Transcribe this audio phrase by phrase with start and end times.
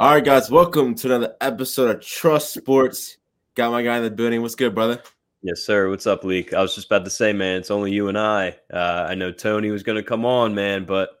[0.00, 3.16] All right, guys, welcome to another episode of Trust Sports.
[3.56, 4.40] Got my guy in the building.
[4.42, 5.02] What's good, brother?
[5.42, 5.90] Yes, sir.
[5.90, 6.54] What's up, Leak?
[6.54, 8.56] I was just about to say, man, it's only you and I.
[8.72, 11.18] Uh, I know Tony was going to come on, man, but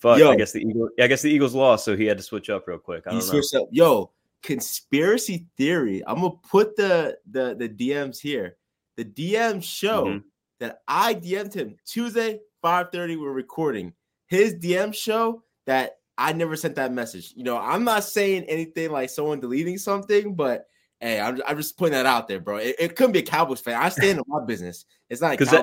[0.00, 0.90] fuck, Yo, I guess the Eagles.
[1.00, 3.04] I guess the Eagles lost, so he had to switch up real quick.
[3.06, 3.60] I don't know.
[3.60, 3.68] Up.
[3.70, 4.10] Yo,
[4.42, 6.02] conspiracy theory.
[6.04, 8.56] I'm gonna put the the the DMs here.
[8.96, 10.26] The DM show mm-hmm.
[10.58, 13.20] that I DM'd him Tuesday, 5:30.
[13.20, 13.92] We're recording
[14.26, 17.32] his DM show that I never sent that message.
[17.36, 20.66] You know, I'm not saying anything like someone deleting something, but
[21.00, 22.56] hey, I'm, I'm just putting that out there, bro.
[22.56, 23.80] It, it couldn't be a Cowboys fan.
[23.80, 24.84] I stand in my business.
[25.08, 25.54] It's not because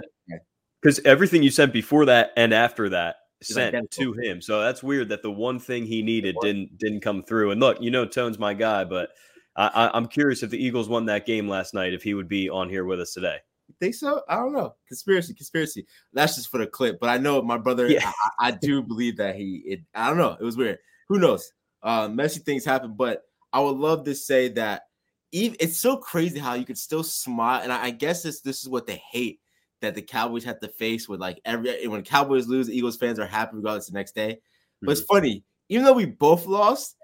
[0.81, 4.41] because everything you sent before that and after that sent to him.
[4.41, 7.51] So that's weird that the one thing he needed didn't didn't come through.
[7.51, 9.09] And look, you know, Tone's my guy, but
[9.57, 12.49] I, I'm curious if the Eagles won that game last night, if he would be
[12.49, 13.37] on here with us today.
[13.79, 14.21] Think so?
[14.27, 14.75] I don't know.
[14.87, 15.85] Conspiracy, conspiracy.
[16.13, 16.99] That's just for the clip.
[16.99, 17.87] But I know my brother.
[17.89, 18.11] Yeah.
[18.39, 19.63] I, I, do believe that he.
[19.65, 20.37] It, I don't know.
[20.39, 20.79] It was weird.
[21.09, 21.51] Who knows?
[21.83, 22.93] Uh, messy things happen.
[22.95, 24.83] But I would love to say that.
[25.31, 28.61] Even it's so crazy how you could still smile, and I, I guess this this
[28.61, 29.41] is what they hate
[29.81, 33.25] that the Cowboys have to face with like every when Cowboys lose, Eagles fans are
[33.25, 34.39] happy regardless the next day.
[34.81, 36.95] But it's funny, even though we both lost,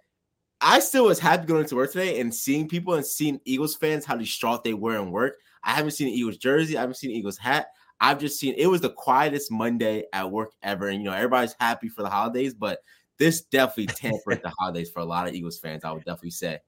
[0.62, 4.06] I still was happy going to work today and seeing people and seeing Eagles fans
[4.06, 5.36] how distraught they were in work.
[5.64, 6.78] I haven't seen an Eagles jersey.
[6.78, 7.68] I haven't seen an Eagles hat.
[8.00, 10.88] I've just seen it was the quietest Monday at work ever.
[10.88, 12.80] And you know, everybody's happy for the holidays, but
[13.20, 16.60] this definitely tampered the holidays for a lot of Eagles fans, I would definitely say.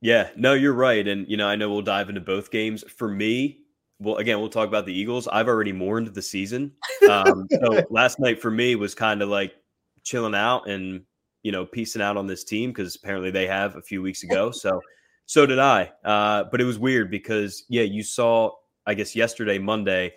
[0.00, 1.06] Yeah, no, you're right.
[1.06, 2.82] And you know, I know we'll dive into both games.
[2.88, 3.60] For me,
[3.98, 5.28] well, again, we'll talk about the Eagles.
[5.28, 6.72] I've already mourned the season.
[7.08, 9.54] Um, so last night for me was kind of like
[10.02, 11.02] chilling out and
[11.42, 14.50] you know piecing out on this team because apparently they have a few weeks ago.
[14.50, 14.80] So
[15.26, 15.92] so did I.
[16.04, 18.52] Uh, but it was weird because, yeah, you saw,
[18.86, 20.14] I guess, yesterday, Monday,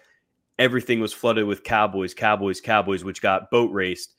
[0.59, 4.14] everything was flooded with Cowboys, Cowboys, Cowboys, which got boat raced.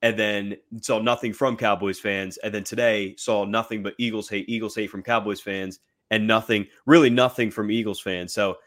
[0.00, 2.36] And then saw nothing from Cowboys fans.
[2.38, 5.78] And then today saw nothing but Eagles hate, Eagles hate from Cowboys fans,
[6.10, 8.32] and nothing, really nothing from Eagles fans.
[8.32, 8.58] So,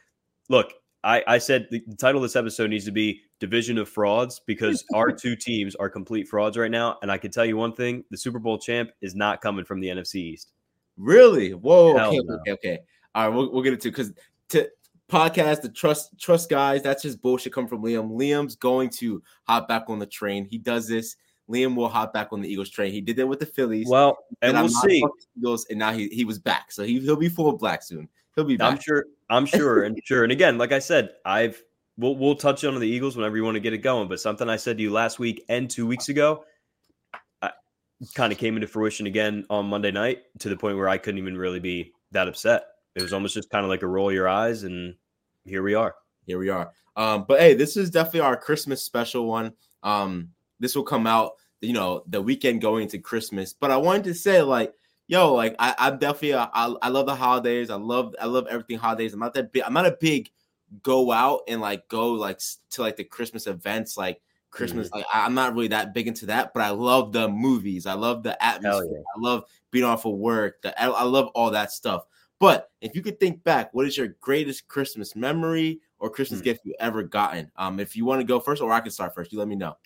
[0.47, 0.71] look,
[1.03, 4.41] I, I said the, the title of this episode needs to be Division of Frauds
[4.47, 6.97] because our two teams are complete frauds right now.
[7.01, 9.81] And I can tell you one thing the Super Bowl champ is not coming from
[9.81, 10.53] the NFC East.
[10.97, 11.53] Really?
[11.53, 11.97] Whoa.
[11.97, 12.35] okay, no.
[12.35, 12.79] okay, okay.
[13.13, 14.11] All right, we'll, we'll get into because
[14.49, 14.69] to
[15.09, 16.81] podcast the trust trust guys.
[16.81, 18.11] That's just bullshit coming from Liam.
[18.11, 20.45] Liam's going to hop back on the train.
[20.49, 21.15] He does this.
[21.49, 22.91] Liam will hop back on the Eagles train.
[22.91, 23.87] He did that with the Phillies.
[23.87, 25.03] Well, and, we'll see.
[25.37, 28.09] Eagles, and now he, he was back, so he he'll be full of black soon.
[28.35, 28.73] He'll be back.
[28.73, 29.05] I'm sure.
[29.29, 30.23] I'm sure, and sure.
[30.23, 31.61] And again, like I said, I've
[31.97, 34.07] we'll we'll touch on the Eagles whenever you want to get it going.
[34.07, 36.45] But something I said to you last week and two weeks ago,
[38.13, 41.19] kind of came into fruition again on Monday night to the point where I couldn't
[41.19, 42.65] even really be that upset.
[42.95, 44.95] It was almost just kind of like a roll your eyes, and
[45.45, 45.95] here we are.
[46.25, 46.71] Here we are.
[46.95, 49.53] Um, but hey, this is definitely our Christmas special one.
[49.83, 50.29] Um,
[50.59, 53.53] this will come out, you know, the weekend going to Christmas.
[53.53, 54.73] But I wanted to say, like,
[55.07, 57.69] yo, like I, I'm definitely I, I love the holidays.
[57.69, 59.13] I love I love everything holidays.
[59.13, 59.63] I'm not that big.
[59.63, 60.29] I'm not a big
[60.83, 62.39] go out and like go like
[62.71, 64.19] to like the Christmas events like
[64.55, 64.87] Christmas.
[64.87, 64.97] Mm-hmm.
[64.97, 67.85] Like I'm not really that big into that, but I love the movies.
[67.85, 68.89] I love the atmosphere.
[68.91, 68.99] Yeah.
[69.15, 70.61] I love being off of work.
[70.61, 72.05] The, I, I love all that stuff.
[72.39, 76.45] But if you could think back, what is your greatest Christmas memory or Christmas mm-hmm.
[76.45, 77.51] gift you ever gotten?
[77.55, 79.55] Um, if you want to go first, or I can start first, you let me
[79.55, 79.77] know.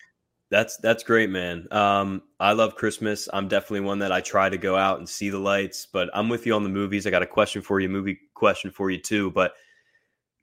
[0.52, 1.68] That's that's great, man.
[1.70, 3.30] Um, I love Christmas.
[3.32, 6.28] I'm definitely one that I try to go out and see the lights, but I'm
[6.28, 7.06] with you on the movies.
[7.06, 9.30] I got a question for you, movie question for you too.
[9.30, 9.54] But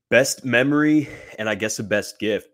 [0.09, 1.09] best memory
[1.41, 2.49] and I guess the best gift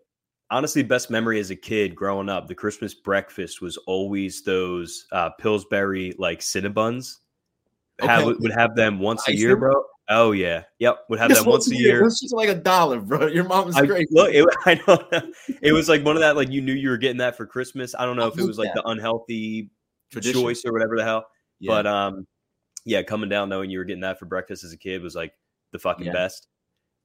[0.53, 5.29] honestly best memory as a kid growing up the christmas breakfast was always those uh,
[5.31, 7.17] pillsbury like cinnabuns
[8.01, 8.11] okay.
[8.11, 9.83] have, would have them once a year bro.
[10.09, 10.63] Oh yeah.
[10.79, 12.05] Yep would have them once a year.
[12.05, 13.27] it's just like a dollar bro.
[13.27, 14.07] Your mom was great.
[14.11, 15.31] look it, i know.
[15.61, 17.95] It was like one of that like you knew you were getting that for christmas.
[17.97, 18.83] I don't know I if it was like that.
[18.83, 19.71] the unhealthy
[20.11, 20.41] Tradition.
[20.41, 21.25] choice or whatever the hell
[21.59, 21.71] yeah.
[21.71, 22.27] but um
[22.85, 25.33] yeah coming down knowing you were getting that for breakfast as a kid was like
[25.71, 26.13] the fucking yeah.
[26.13, 26.47] best.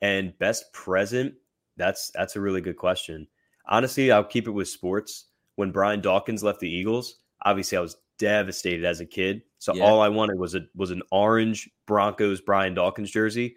[0.03, 1.35] And best present?
[1.77, 3.27] That's that's a really good question
[3.69, 5.27] honestly, I'll keep it with sports.
[5.57, 9.43] When Brian Dawkins left the Eagles, obviously I was devastated as a kid.
[9.59, 9.85] So yeah.
[9.85, 13.57] all I wanted was a was an orange Broncos Brian Dawkins jersey.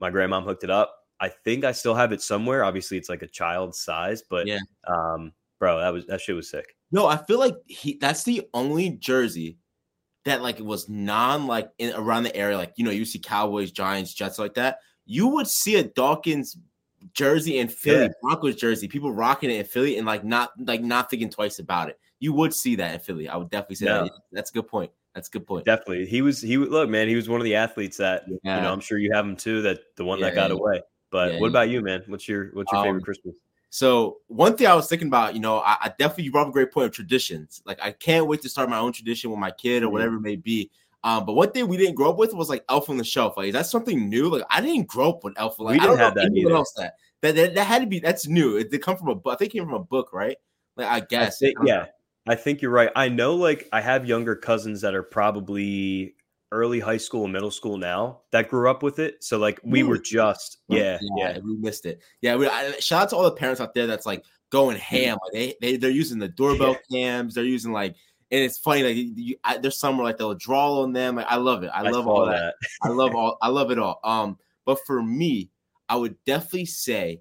[0.00, 0.94] My grandmom hooked it up.
[1.20, 2.64] I think I still have it somewhere.
[2.64, 6.50] Obviously, it's like a child's size, but yeah, um, bro, that was that shit was
[6.50, 6.74] sick.
[6.90, 9.58] No, I feel like he that's the only jersey
[10.24, 13.18] that like it was non like in around the area, like you know, you see
[13.18, 14.78] Cowboys, Giants, Jets like that.
[15.06, 16.56] You would see a Dawkins
[17.12, 18.08] jersey in Philly, yeah.
[18.22, 21.88] Broncos jersey, people rocking it in Philly and like not like not thinking twice about
[21.88, 21.98] it.
[22.20, 23.28] You would see that in Philly.
[23.28, 24.04] I would definitely say no.
[24.04, 24.12] that.
[24.32, 24.90] That's a good point.
[25.14, 25.64] That's a good point.
[25.64, 26.06] Definitely.
[26.06, 28.56] He was he look, man, he was one of the athletes that yeah.
[28.56, 30.82] you know, I'm sure you have him too, that the one yeah, that got away.
[31.10, 32.02] But what about you, man?
[32.08, 33.36] What's your what's your um, favorite Christmas?
[33.70, 36.52] So one thing I was thinking about, you know, I, I definitely brought up a
[36.52, 37.62] great point of traditions.
[37.64, 39.92] Like I can't wait to start my own tradition with my kid or mm-hmm.
[39.92, 40.70] whatever it may be.
[41.04, 43.36] Um, but one thing we didn't grow up with was like Elf on the Shelf.
[43.36, 44.30] Like, is that something new?
[44.30, 45.60] Like, I didn't grow up with Elf.
[45.60, 46.54] Like, we didn't have that either.
[46.54, 46.94] Else that.
[47.20, 48.56] That, that that had to be that's new.
[48.56, 49.34] It did come from a book.
[49.34, 50.36] I think it came from a book, right?
[50.76, 51.42] Like, I guess.
[51.42, 51.86] I think, I yeah, know.
[52.26, 52.90] I think you're right.
[52.96, 56.14] I know, like, I have younger cousins that are probably
[56.54, 59.22] early high school and middle school now that grew up with it.
[59.22, 61.38] So like we were just yeah yeah, yeah.
[61.40, 62.00] we missed it.
[62.20, 65.18] Yeah, we, I, shout out to all the parents out there that's like going ham.
[65.24, 67.34] Like they they they're using the doorbell cams.
[67.34, 67.96] They're using like
[68.30, 71.16] and it's funny like you, I, there's some where like they'll draw on them.
[71.16, 71.70] Like I love it.
[71.74, 72.54] I, I love all that.
[72.60, 72.68] that.
[72.82, 73.38] I love all.
[73.40, 74.00] I love it all.
[74.04, 75.50] Um, but for me,
[75.88, 77.20] I would definitely say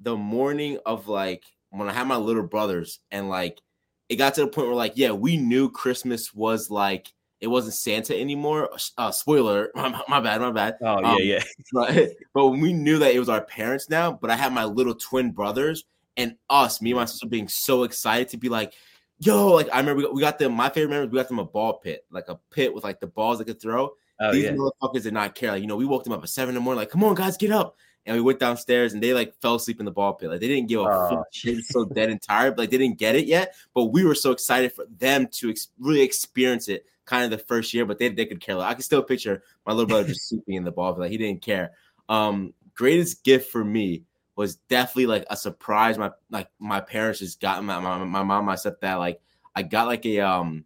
[0.00, 3.60] the morning of like when I had my little brothers and like
[4.08, 7.74] it got to the point where like yeah we knew Christmas was like it wasn't
[7.74, 8.70] Santa anymore.
[8.96, 10.76] Uh, spoiler, my, my, bad, my bad.
[10.80, 11.42] Oh um, yeah, yeah.
[11.72, 14.12] but, but we knew that it was our parents now.
[14.12, 15.84] But I had my little twin brothers
[16.16, 18.74] and us, me and my sister, being so excited to be like,
[19.18, 20.52] "Yo!" Like I remember we got, we got them.
[20.52, 23.06] My favorite memory, we got them a ball pit, like a pit with like the
[23.06, 23.92] balls they could throw.
[24.20, 24.52] Oh, These yeah.
[24.52, 25.52] motherfuckers did not care.
[25.52, 27.14] Like you know, we woke them up at seven in the morning, like, "Come on,
[27.14, 27.76] guys, get up!"
[28.06, 30.30] And we went downstairs, and they like fell asleep in the ball pit.
[30.30, 32.78] Like they didn't give a oh, They were so dead and tired, but like they
[32.78, 33.54] didn't get it yet.
[33.74, 37.44] But we were so excited for them to ex- really experience it kind of the
[37.44, 38.70] first year, but they, they could care less.
[38.70, 41.00] I can still picture my little brother just sleeping in the ball, pit.
[41.00, 41.72] like he didn't care.
[42.08, 44.04] Um, greatest gift for me
[44.38, 45.98] was definitely like a surprise.
[45.98, 49.20] My like my parents just got my my, my mom, my stepdad, like
[49.56, 50.64] I got like a um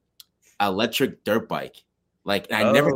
[0.60, 1.82] electric dirt bike.
[2.22, 2.72] Like I oh.
[2.72, 2.90] never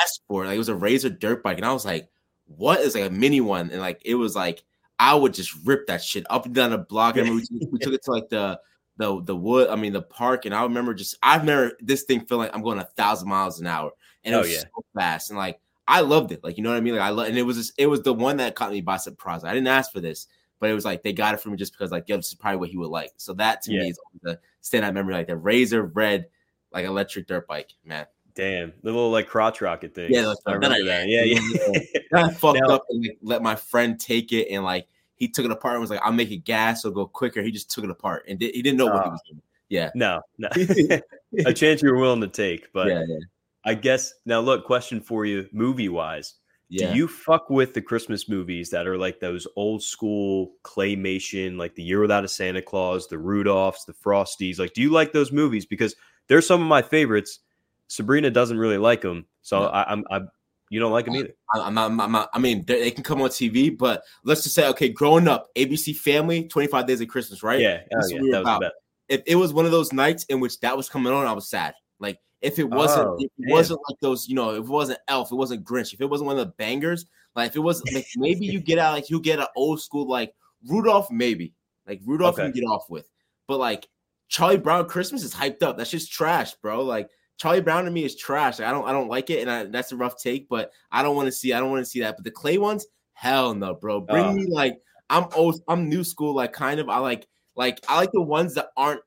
[0.00, 0.46] asked for it.
[0.46, 2.08] Like it was a razor dirt bike, and I was like,
[2.46, 4.64] "What is like a mini one?" And like it was like
[4.98, 7.18] I would just rip that shit up and down the block.
[7.18, 8.58] And we, we took it to like the
[8.96, 12.24] the the wood, I mean the park, and I remember just I've never this thing
[12.24, 13.90] feeling like I'm going a thousand miles an hour,
[14.24, 14.60] and it oh, was yeah.
[14.60, 17.10] so fast, and like I loved it, like you know what I mean, like I
[17.10, 19.44] love, and it was just, it was the one that caught me by surprise.
[19.44, 20.28] I didn't ask for this,
[20.60, 22.34] but it was like they got it for me just because like yo, this is
[22.34, 23.12] probably what he would like.
[23.16, 23.80] So that to yeah.
[23.80, 26.28] me is the standout memory, like the razor red,
[26.72, 28.06] like electric dirt bike, man.
[28.34, 30.10] Damn, the little like crotch rocket thing.
[30.10, 31.06] Yeah, I remember that.
[31.06, 31.80] Yeah, yeah.
[32.14, 34.86] I fucked now, up and like, let my friend take it and like
[35.16, 37.50] he took it apart and was like, "I'll make it gas, so go quicker." He
[37.50, 39.42] just took it apart and did, he didn't know uh, what he was doing.
[39.68, 40.48] Yeah, no, no,
[41.46, 43.18] a chance you were willing to take, but yeah, yeah.
[43.64, 46.34] I guess now look, question for you, movie wise.
[46.68, 46.90] Yeah.
[46.90, 51.74] Do you fuck with the Christmas movies that are like those old school claymation, like
[51.74, 54.58] the Year Without a Santa Claus, the Rudolphs, the Frosties?
[54.58, 55.66] Like, do you like those movies?
[55.66, 55.94] Because
[56.28, 57.40] they're some of my favorites.
[57.88, 59.68] Sabrina doesn't really like them, so yeah.
[59.68, 60.28] I, I'm, I'm
[60.72, 61.34] you don't like them either.
[61.54, 64.54] I, am not, I'm not, I mean, they can come on TV, but let's just
[64.54, 67.60] say, okay, growing up, ABC Family, 25 Days of Christmas, right?
[67.60, 68.72] Yeah, oh, yeah that was the
[69.14, 71.50] If it was one of those nights in which that was coming on, I was
[71.50, 71.74] sad.
[71.98, 74.98] Like if it wasn't, oh, if it wasn't like those, you know, if it wasn't
[75.08, 77.06] Elf, it wasn't Grinch, if it wasn't one of the bangers,
[77.36, 80.08] like if it was like maybe you get out, like you get an old school
[80.08, 80.34] like
[80.66, 81.54] Rudolph, maybe
[81.86, 82.48] like Rudolph okay.
[82.48, 83.08] you get off with,
[83.46, 83.88] but like
[84.28, 85.76] Charlie Brown Christmas is hyped up.
[85.76, 86.82] That's just trash, bro.
[86.82, 88.60] Like Charlie Brown to me is trash.
[88.60, 90.48] I don't I don't like it, and I, that's a rough take.
[90.48, 92.16] But I don't want to see I don't want to see that.
[92.16, 94.00] But the clay ones, hell no, bro.
[94.00, 94.78] Bring uh, me like
[95.10, 95.60] I'm old.
[95.68, 96.34] I'm new school.
[96.34, 99.02] Like kind of I like like I like the ones that aren't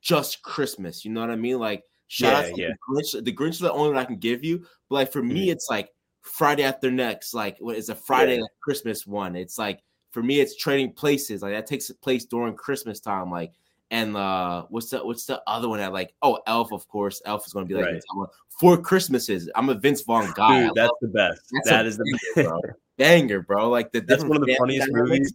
[0.00, 1.04] just Christmas.
[1.04, 1.58] You know what I mean?
[1.58, 2.68] Like shout yeah, out to yeah.
[2.68, 3.24] the Grinch.
[3.24, 4.66] The Grinch is the only one I can give you.
[4.88, 5.52] But like for me, mm-hmm.
[5.52, 5.90] it's like
[6.22, 7.34] Friday after next.
[7.34, 8.42] Like it's a Friday yeah.
[8.42, 9.36] like Christmas one.
[9.36, 9.80] It's like
[10.12, 11.42] for me, it's trading places.
[11.42, 13.30] Like that takes place during Christmas time.
[13.30, 13.52] Like
[13.90, 17.46] and uh what's the what's the other one that like oh elf of course elf
[17.46, 18.28] is going to be like right.
[18.58, 22.18] four christmases i'm a vince vaughn guy Dude, that's the best that's that is the
[22.34, 22.60] banger, bro.
[22.98, 25.32] banger bro like the that's one of the funniest movies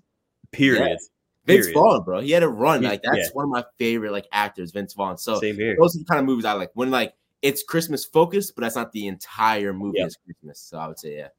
[0.51, 0.97] period
[1.45, 2.21] Vince Vaughn, bro.
[2.21, 2.83] He had a run.
[2.83, 3.27] Like that's yeah.
[3.33, 5.17] one of my favorite like actors, Vince Vaughn.
[5.17, 6.71] So those are the kind of movies I like.
[6.73, 10.05] When like it's Christmas focused, but that's not the entire movie yeah.
[10.05, 10.59] is Christmas.
[10.59, 11.29] So I would say, yeah.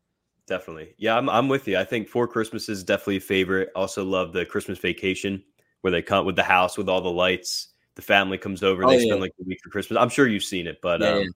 [0.47, 0.95] Definitely.
[0.99, 1.79] Yeah, I'm I'm with you.
[1.79, 3.71] I think Four Christmases is definitely a favorite.
[3.77, 5.43] Also love the Christmas vacation
[5.83, 7.69] where they come with the house with all the lights.
[7.95, 8.85] The family comes over.
[8.85, 9.07] Oh, they yeah.
[9.07, 9.99] spend like a week for Christmas.
[10.01, 11.33] I'm sure you've seen it, but um,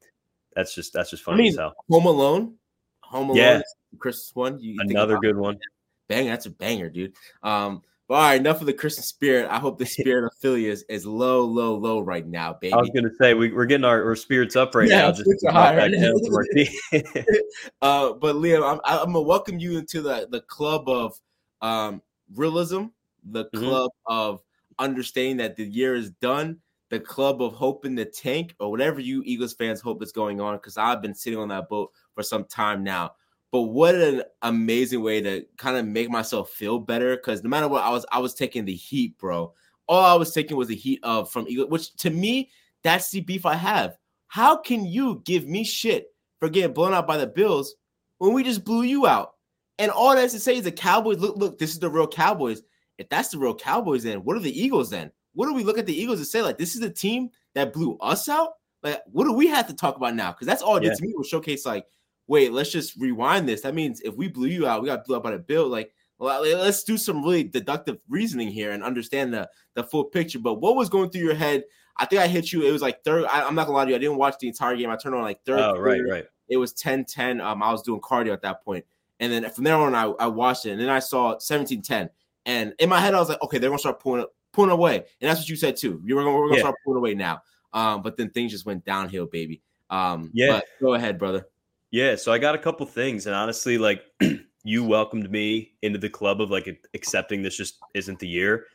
[0.55, 1.75] that's just that's just funny I mean, as hell.
[1.89, 2.55] Home Alone,
[3.03, 3.63] Home Alone, yeah,
[3.99, 4.59] Christmas one.
[4.59, 5.59] You, Another good one.
[6.09, 7.15] Bang, that's a banger, dude.
[7.43, 9.49] Um, but all right, enough of the Christmas spirit.
[9.51, 12.73] I hope the spirit of Philly is, is low, low, low right now, baby.
[12.73, 15.13] I was gonna say we, are getting our, our, spirits up right yeah, now.
[15.13, 16.13] Just high right now.
[17.83, 21.19] uh, but Liam, I'm, I'm, gonna welcome you into the the club of
[21.63, 22.01] um,
[22.35, 22.87] realism
[23.25, 23.59] the mm-hmm.
[23.59, 24.41] club of
[24.79, 26.59] understanding that the year is done,
[26.91, 30.41] the club of hope in the tank, or whatever you Eagles fans hope is going
[30.41, 33.13] on, because I've been sitting on that boat for some time now.
[33.53, 37.17] But what an amazing way to kind of make myself feel better.
[37.17, 39.53] Because no matter what, I was I was taking the heat, bro.
[39.89, 42.51] All I was taking was the heat of from Eagles, which to me,
[42.83, 43.97] that's the beef I have.
[44.29, 46.09] How can you give me shit
[46.41, 47.77] for getting blown out by the Bills
[48.19, 49.35] when we just blew you out?
[49.79, 52.63] And all that's to say is the Cowboys look, look, this is the real Cowboys
[52.99, 55.11] if that's the real Cowboys, then what are the Eagles then?
[55.35, 57.73] What do we look at the Eagles and say like this is the team that
[57.73, 58.53] blew us out?
[58.83, 60.33] Like, what do we have to talk about now?
[60.33, 60.95] Because that's all it yeah.
[60.95, 61.87] to me was showcase like,
[62.27, 63.63] wait, let's just rewind this.
[63.63, 65.69] That means if we blew you out, we got blew up by the bill.
[65.69, 70.39] Like, well, let's do some really deductive reasoning here and understand the the full picture.
[70.39, 71.65] But what was going through your head?
[71.99, 72.63] I think I hit you.
[72.63, 73.25] It was like third.
[73.27, 73.97] I, am not gonna lie to you.
[73.97, 74.91] I didn't watch the entire game.
[74.91, 75.61] I turned on like third.
[75.61, 76.27] Oh, right, right.
[76.49, 77.43] It was 10-10.
[77.43, 78.85] Um, I was doing cardio at that point.
[79.19, 80.71] And then from there on, I, I watched it.
[80.71, 82.09] And then I saw 17-10.
[82.45, 84.97] And in my head, I was like, okay, they're gonna start pulling pulling away.
[84.97, 86.01] And that's what you said too.
[86.05, 86.63] You were gonna, we're gonna yeah.
[86.63, 87.43] start pulling away now.
[87.73, 89.61] Um, but then things just went downhill, baby.
[89.91, 90.61] Um, yeah.
[90.81, 91.47] go ahead, brother.
[91.91, 92.17] Yeah.
[92.17, 94.03] So I got a couple things, and honestly, like
[94.65, 98.67] you welcomed me into the club of like accepting this just isn't the year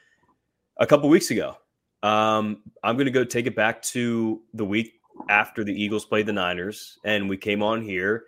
[0.79, 1.55] a couple weeks ago.
[2.03, 4.93] Um, I'm gonna go take it back to the week
[5.29, 8.25] after the Eagles played the Niners, and we came on here.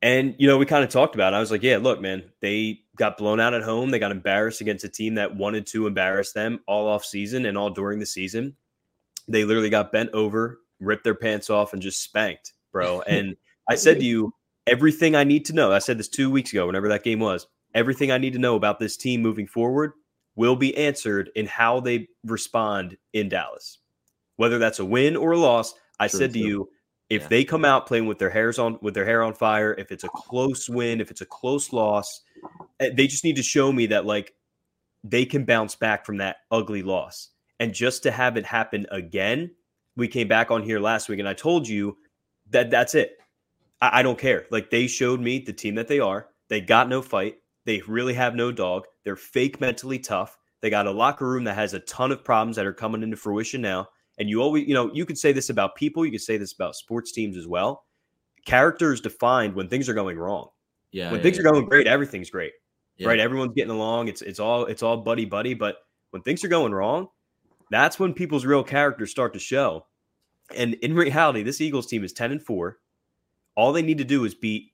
[0.00, 1.32] And you know, we kind of talked about.
[1.32, 1.36] It.
[1.36, 3.90] I was like, "Yeah, look, man, they got blown out at home.
[3.90, 7.58] They got embarrassed against a team that wanted to embarrass them all off season and
[7.58, 8.56] all during the season.
[9.26, 13.02] They literally got bent over, ripped their pants off, and just spanked, bro.
[13.08, 13.36] And
[13.68, 14.32] I said to you,
[14.66, 15.72] everything I need to know.
[15.72, 17.46] I said this two weeks ago, whenever that game was.
[17.74, 19.92] Everything I need to know about this team moving forward
[20.36, 23.78] will be answered in how they respond in Dallas.
[24.36, 26.68] Whether that's a win or a loss, I said to you,
[27.10, 27.28] if yeah.
[27.28, 30.04] they come out playing with their hairs on with their hair on fire, if it's
[30.04, 32.22] a close win, if it's a close loss,
[32.80, 34.34] eh, they just need to show me that like
[35.02, 37.30] they can bounce back from that ugly loss.
[37.60, 39.50] And just to have it happen again,
[39.96, 41.96] we came back on here last week and I told you
[42.50, 43.18] that that's it.
[43.80, 44.46] I, I don't care.
[44.50, 46.28] Like they showed me the team that they are.
[46.48, 47.36] They got no fight.
[47.66, 48.86] They really have no dog.
[49.04, 50.38] They're fake mentally tough.
[50.60, 53.16] They got a locker room that has a ton of problems that are coming into
[53.16, 53.88] fruition now.
[54.18, 56.52] And you always, you know, you could say this about people, you could say this
[56.52, 57.84] about sports teams as well.
[58.46, 60.48] Character is defined when things are going wrong.
[60.90, 61.10] Yeah.
[61.10, 61.42] When yeah, things yeah.
[61.42, 62.52] are going great, everything's great.
[62.96, 63.08] Yeah.
[63.08, 63.20] Right?
[63.20, 64.08] Everyone's getting along.
[64.08, 65.54] It's it's all it's all buddy buddy.
[65.54, 65.76] But
[66.10, 67.08] when things are going wrong,
[67.70, 69.86] that's when people's real characters start to show.
[70.56, 72.78] And in reality, this Eagles team is 10 and 4.
[73.58, 74.70] All they need to do is beat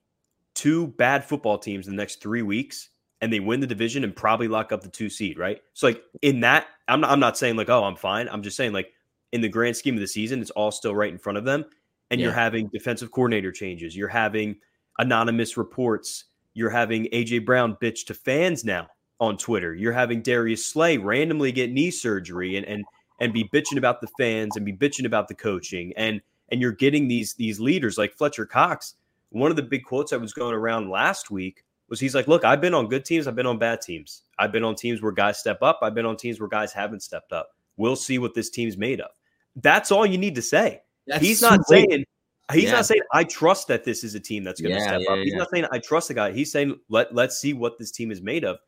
[0.54, 2.90] two bad football teams in the next three weeks,
[3.22, 5.62] and they win the division and probably lock up the two seed, right?
[5.72, 8.28] So, like in that, I'm not, I'm not saying like, oh, I'm fine.
[8.28, 8.92] I'm just saying like
[9.32, 11.64] in the grand scheme of the season, it's all still right in front of them.
[12.10, 12.26] And yeah.
[12.26, 13.96] you're having defensive coordinator changes.
[13.96, 14.56] You're having
[14.98, 16.24] anonymous reports.
[16.52, 18.88] You're having AJ Brown bitch to fans now
[19.18, 19.74] on Twitter.
[19.74, 22.84] You're having Darius Slay randomly get knee surgery and and
[23.18, 26.20] and be bitching about the fans and be bitching about the coaching and
[26.54, 28.94] and you're getting these these leaders like Fletcher Cox.
[29.30, 32.44] One of the big quotes that was going around last week was he's like, "Look,
[32.44, 34.22] I've been on good teams, I've been on bad teams.
[34.38, 37.02] I've been on teams where guys step up, I've been on teams where guys haven't
[37.02, 37.48] stepped up.
[37.76, 39.10] We'll see what this team's made of."
[39.56, 40.82] That's all you need to say.
[41.08, 42.04] That's he's not saying
[42.52, 42.72] he's yeah.
[42.72, 45.12] not saying I trust that this is a team that's going to yeah, step yeah,
[45.12, 45.18] up.
[45.18, 46.30] He's not saying I trust the guy.
[46.30, 48.58] He's saying let let's see what this team is made of.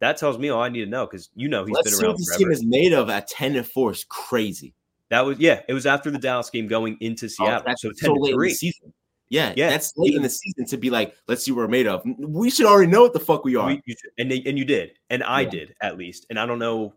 [0.00, 2.18] That tells me all I need to know because you know he's let's been around.
[2.18, 4.74] See what this team is made of at ten and four is crazy.
[5.10, 5.60] That was yeah.
[5.68, 7.62] It was after the Dallas game going into oh, Seattle.
[7.68, 8.54] Oh, so ten so late three.
[8.54, 8.92] season.
[9.28, 11.88] Yeah, yeah, that's late in the season to be like, let's see what we're made
[11.88, 12.02] of.
[12.16, 13.66] We should already know what the fuck we are.
[13.66, 15.50] We, you and they, and you did, and I yeah.
[15.50, 16.26] did at least.
[16.30, 16.94] And I don't know.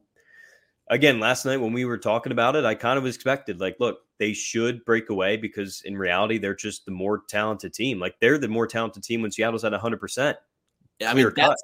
[0.91, 3.99] Again, last night when we were talking about it, I kind of expected like, look,
[4.19, 7.99] they should break away because in reality, they're just the more talented team.
[7.99, 10.37] Like they're the more talented team when Seattle's at hundred percent.
[11.03, 11.63] I mean, that's,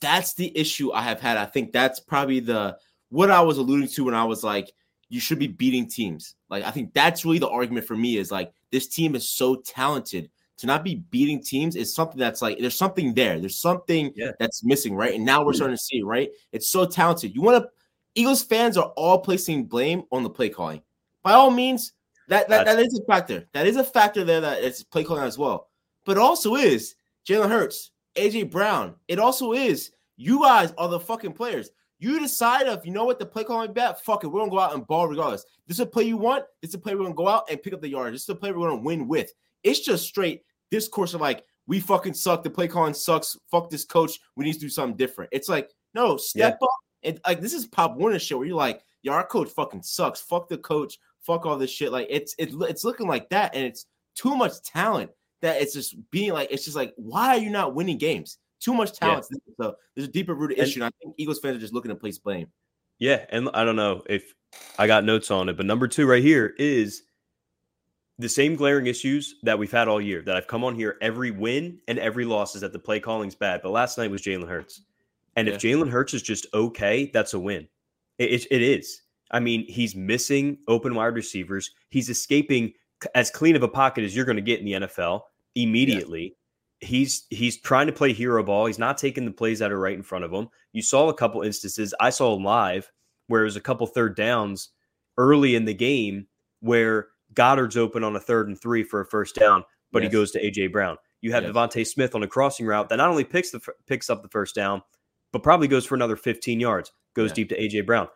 [0.00, 1.38] that's the issue I have had.
[1.38, 2.76] I think that's probably the
[3.08, 4.72] what I was alluding to when I was like,
[5.12, 6.36] you should be beating teams.
[6.48, 9.56] Like I think that's really the argument for me is like this team is so
[9.56, 13.38] talented to not be beating teams is something that's like there's something there.
[13.38, 14.30] There's something yeah.
[14.38, 15.14] that's missing, right?
[15.14, 16.30] And now we're starting to see right?
[16.52, 17.34] It's so talented.
[17.34, 17.68] You want to
[18.14, 20.80] Eagles fans are all placing blame on the play calling.
[21.22, 21.92] By all means,
[22.28, 23.46] that that, that is a factor.
[23.52, 25.68] That is a factor there that it's play calling as well.
[26.06, 26.94] But also is
[27.28, 28.94] Jalen Hurts, AJ Brown.
[29.08, 31.70] It also is you guys are the fucking players.
[32.02, 34.04] You decide if you know what the play calling bet.
[34.04, 35.44] Fuck it, we're gonna go out and ball regardless.
[35.68, 36.44] This is a play you want.
[36.60, 38.12] This is a play we're gonna go out and pick up the yard.
[38.12, 39.32] This is a play we're gonna win with.
[39.62, 40.42] It's just straight
[40.72, 42.42] discourse of like we fucking suck.
[42.42, 43.38] The play calling sucks.
[43.52, 44.18] Fuck this coach.
[44.34, 45.30] We need to do something different.
[45.32, 46.66] It's like no step yeah.
[46.66, 49.84] up and like this is Pop Warner show where you're like, yeah, our coach fucking
[49.84, 50.20] sucks.
[50.20, 50.98] Fuck the coach.
[51.20, 51.92] Fuck all this shit.
[51.92, 55.94] Like it's it's it's looking like that, and it's too much talent that it's just
[56.10, 58.38] being like it's just like why are you not winning games?
[58.62, 59.26] Too much talent.
[59.30, 59.38] Yeah.
[59.60, 60.82] So there's a deeper rooted issue.
[60.82, 62.46] And I think Eagles fans are just looking to place blame.
[62.98, 64.32] Yeah, and I don't know if
[64.78, 67.02] I got notes on it, but number two right here is
[68.18, 70.22] the same glaring issues that we've had all year.
[70.22, 73.34] That I've come on here every win and every loss is that the play calling's
[73.34, 73.60] bad.
[73.62, 74.82] But last night was Jalen Hurts,
[75.34, 75.54] and yeah.
[75.54, 77.66] if Jalen Hurts is just okay, that's a win.
[78.18, 79.02] It, it, it is.
[79.32, 81.70] I mean, he's missing open wide receivers.
[81.88, 82.72] He's escaping
[83.16, 85.22] as clean of a pocket as you're going to get in the NFL
[85.56, 86.36] immediately.
[86.82, 88.66] He's he's trying to play hero ball.
[88.66, 90.48] He's not taking the plays that are right in front of him.
[90.72, 91.94] You saw a couple instances.
[92.00, 92.90] I saw him live
[93.28, 94.70] where it was a couple third downs
[95.16, 96.26] early in the game
[96.60, 100.10] where Goedert's open on a third and three for a first down, but yes.
[100.10, 100.96] he goes to AJ Brown.
[101.20, 101.52] You have yes.
[101.52, 104.54] DeVonta Smith on a crossing route that not only picks the picks up the first
[104.54, 104.82] down,
[105.32, 106.92] but probably goes for another 15 yards.
[107.14, 107.34] Goes yeah.
[107.34, 108.08] deep to AJ Brown.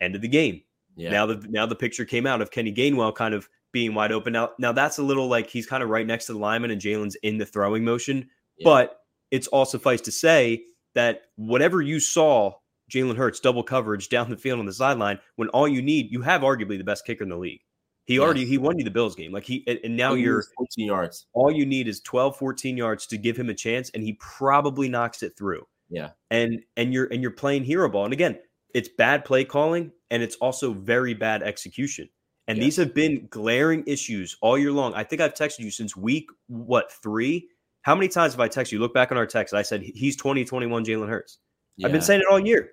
[0.00, 0.62] End of the game.
[0.96, 1.10] Yeah.
[1.10, 4.32] Now the now the picture came out of Kenny Gainwell kind of being wide open.
[4.32, 6.80] Now now that's a little like he's kind of right next to the lineman and
[6.80, 8.30] Jalen's in the throwing motion.
[8.56, 8.64] Yeah.
[8.64, 10.64] But it's all suffice to say
[10.94, 12.54] that whatever you saw
[12.90, 16.22] Jalen Hurts double coverage down the field on the sideline when all you need, you
[16.22, 17.60] have arguably the best kicker in the league.
[18.06, 18.22] He yeah.
[18.22, 19.30] already he won you the Bills game.
[19.30, 21.26] Like he and now you're 14 yards.
[21.34, 24.88] All you need is 12 14 yards to give him a chance and he probably
[24.88, 25.66] knocks it through.
[25.90, 26.12] Yeah.
[26.30, 28.04] And and you're and you're playing hero ball.
[28.04, 28.38] And again,
[28.72, 32.08] it's bad play calling and it's also very bad execution.
[32.48, 34.94] And these have been glaring issues all year long.
[34.94, 37.48] I think I've texted you since week what 3?
[37.82, 38.78] How many times have I texted you?
[38.78, 39.52] Look back on our text.
[39.54, 41.38] I said he's 2021 Jalen Hurts.
[41.76, 41.86] Yeah.
[41.86, 42.70] I've been saying it all year.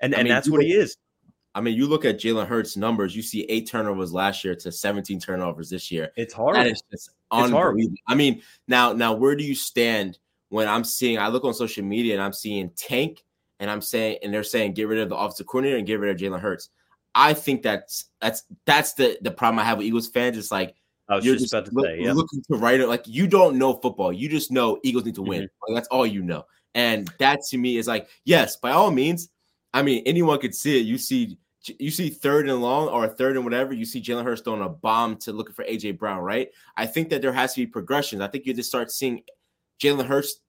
[0.00, 0.96] And I and mean, that's what look, he is.
[1.54, 4.72] I mean, you look at Jalen Hurts' numbers, you see eight turnovers last year to
[4.72, 6.10] 17 turnovers this year.
[6.16, 6.56] It's hard.
[6.56, 7.94] That is just unbelievable.
[8.08, 11.84] I mean, now, now where do you stand when I'm seeing I look on social
[11.84, 13.22] media and I'm seeing Tank
[13.60, 16.10] and I'm saying and they're saying get rid of the offensive coordinator and get rid
[16.10, 16.70] of Jalen Hurts.
[17.14, 20.36] I think that's that's that's the the problem I have with Eagles fans.
[20.36, 20.74] It's like
[21.08, 22.12] I was you're just, to look, say, yeah.
[22.12, 24.12] looking to write it like you don't know football.
[24.12, 25.42] You just know Eagles need to win.
[25.42, 25.72] Mm-hmm.
[25.72, 26.44] Like, that's all you know.
[26.74, 29.28] And that to me is like, yes, by all means,
[29.74, 30.86] I mean, anyone could see it.
[30.86, 31.38] You see,
[31.78, 33.74] you see third and long or third and whatever.
[33.74, 36.48] You see Jalen Hurts throwing a bomb to looking for AJ Brown, right?
[36.76, 38.22] I think that there has to be progressions.
[38.22, 39.22] I think you just start seeing
[39.82, 40.40] Jalen Hurts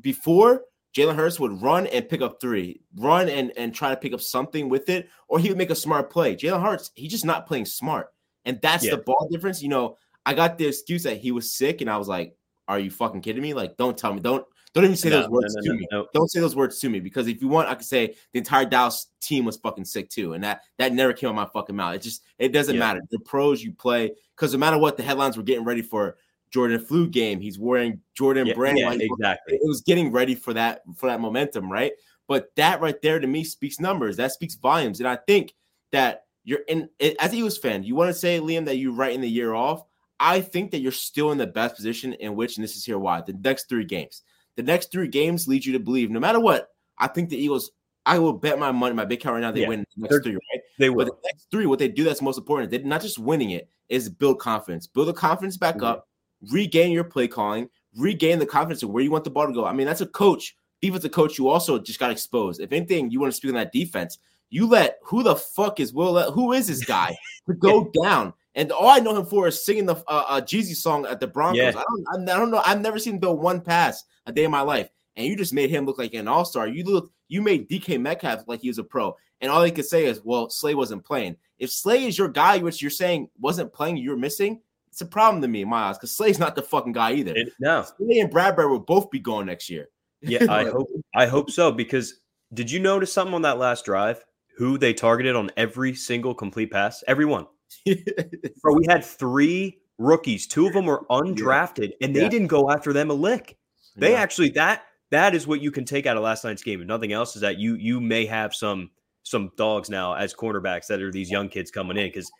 [0.00, 0.62] before
[0.94, 4.20] Jalen Hurts would run and pick up three, run and and try to pick up
[4.20, 6.36] something with it, or he would make a smart play.
[6.36, 8.12] Jalen Hurts, he's just not playing smart,
[8.44, 8.92] and that's yeah.
[8.92, 9.62] the ball difference.
[9.62, 9.96] You know,
[10.26, 12.36] I got the excuse that he was sick, and I was like,
[12.68, 13.54] "Are you fucking kidding me?
[13.54, 14.44] Like, don't tell me, don't
[14.74, 16.06] don't even say no, those words no, no, to me.
[16.14, 18.64] Don't say those words to me because if you want, I could say the entire
[18.64, 21.94] Dallas team was fucking sick too, and that that never came out my fucking mouth.
[21.94, 22.80] It just it doesn't yeah.
[22.80, 23.00] matter.
[23.10, 26.16] The pros you play because no matter what, the headlines were getting ready for
[26.52, 27.40] Jordan flu game.
[27.40, 28.78] He's wearing Jordan yeah, brand.
[28.78, 29.56] Yeah, exactly.
[29.56, 31.92] It was getting ready for that for that momentum, right?
[32.28, 34.16] But that right there to me speaks numbers.
[34.16, 35.54] That speaks volumes, and I think
[35.92, 37.84] that you're in as a Eagles fan.
[37.84, 39.84] You want to say, Liam, that you're writing the year off.
[40.20, 42.98] I think that you're still in the best position in which, and this is here
[42.98, 44.22] why the next three games
[44.56, 47.70] the next three games lead you to believe no matter what, I think the Eagles,
[48.04, 50.22] I will bet my money, my big count right now, they yeah, win the next
[50.22, 50.60] three, right?
[50.78, 51.06] They will.
[51.06, 53.68] But the next three, what they do that's most important, they're not just winning it,
[53.88, 54.86] is build confidence.
[54.86, 55.84] Build the confidence back mm-hmm.
[55.84, 56.08] up,
[56.50, 59.64] regain your play calling, regain the confidence of where you want the ball to go.
[59.64, 62.60] I mean, that's a coach, defensive coach, you also just got exposed.
[62.60, 64.18] If anything, you want to speak on that defense,
[64.50, 66.30] you let who the fuck is Will?
[66.32, 67.16] Who is this guy
[67.48, 68.34] to go down?
[68.54, 71.26] And all I know him for is singing the uh, uh Jeezy song at the
[71.26, 71.56] Broncos.
[71.56, 71.68] Yeah.
[71.70, 72.62] I don't, I don't know.
[72.64, 75.54] I've never seen him throw one pass a day in my life, and you just
[75.54, 76.68] made him look like an all star.
[76.68, 79.86] You look, you made DK Metcalf like he was a pro, and all they could
[79.86, 83.72] say is, "Well, Slay wasn't playing." If Slay is your guy, which you're saying wasn't
[83.72, 84.60] playing, you're missing.
[84.92, 87.32] It's a problem to me in my eyes because Slay's not the fucking guy either.
[87.34, 89.88] It, no, Slay and Bradberry will both be going next year.
[90.20, 92.20] Yeah, I hope I hope so because
[92.52, 94.22] did you notice something on that last drive?
[94.58, 97.02] Who they targeted on every single complete pass?
[97.08, 97.46] Everyone.
[97.86, 100.46] Bro, we had three rookies.
[100.46, 102.28] Two of them were undrafted, and they yeah.
[102.28, 103.56] didn't go after them a lick.
[103.96, 104.20] They yeah.
[104.20, 106.82] actually that that is what you can take out of last night's game.
[106.82, 108.90] If nothing else, is that you you may have some
[109.22, 112.30] some dogs now as cornerbacks that are these young kids coming in because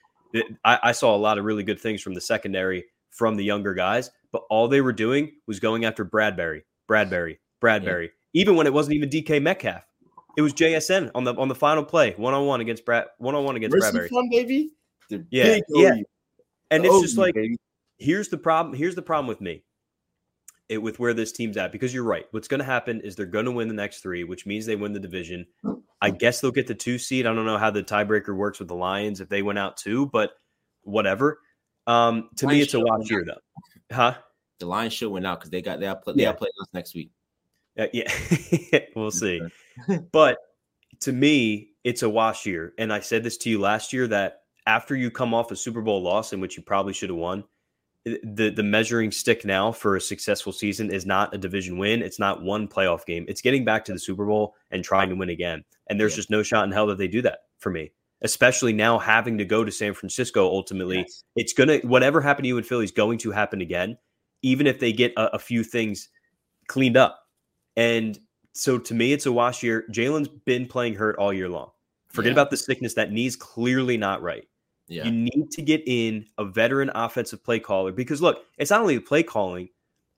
[0.65, 3.75] I, I saw a lot of really good things from the secondary from the younger
[3.75, 8.11] guys, but all they were doing was going after Bradberry, Bradberry, Bradberry.
[8.33, 9.83] Even when it wasn't even DK Metcalf,
[10.37, 13.35] it was JSN on the on the final play, one on one against Brad, one
[13.35, 14.09] on one against Mercy Bradberry.
[14.09, 14.71] Fun, baby.
[15.11, 15.95] The yeah, yeah.
[16.71, 17.57] And it's just like baby.
[17.99, 18.75] here's the problem.
[18.75, 19.63] Here's the problem with me.
[20.69, 22.25] It, with where this team's at because you're right.
[22.31, 24.77] What's going to happen is they're going to win the next three, which means they
[24.77, 25.47] win the division.
[26.01, 27.27] I guess they'll get the two seed.
[27.27, 30.07] I don't know how the tiebreaker works with the Lions if they went out two,
[30.07, 30.33] but
[30.83, 31.41] whatever.
[31.87, 34.15] Um, to me, it's a watch year though, huh?
[34.61, 36.31] The Lions should win out because they got they play, they yeah.
[36.31, 37.11] us next week.
[37.79, 38.13] Uh, yeah,
[38.97, 39.41] we'll see.
[40.13, 40.39] but
[41.01, 44.43] to me, it's a wash year, and I said this to you last year that
[44.67, 47.45] after you come off a Super Bowl loss in which you probably should have won,
[48.05, 52.03] the the measuring stick now for a successful season is not a division win.
[52.03, 53.25] It's not one playoff game.
[53.29, 55.65] It's getting back to the Super Bowl and trying to win again.
[55.89, 56.17] And there's yeah.
[56.17, 57.93] just no shot in hell that they do that for me.
[58.23, 60.47] Especially now having to go to San Francisco.
[60.47, 61.25] Ultimately, yes.
[61.37, 63.97] it's gonna whatever happened to you in Philly is going to happen again,
[64.43, 66.09] even if they get a, a few things
[66.67, 67.21] cleaned up.
[67.77, 68.19] And
[68.53, 69.85] so to me, it's a wash year.
[69.93, 71.71] Jalen's been playing hurt all year long.
[72.09, 72.35] Forget yeah.
[72.35, 72.95] about the sickness.
[72.95, 74.47] That knee's clearly not right.
[74.93, 75.05] Yeah.
[75.05, 78.97] You need to get in a veteran offensive play caller because look, it's not only
[78.97, 79.69] the play calling,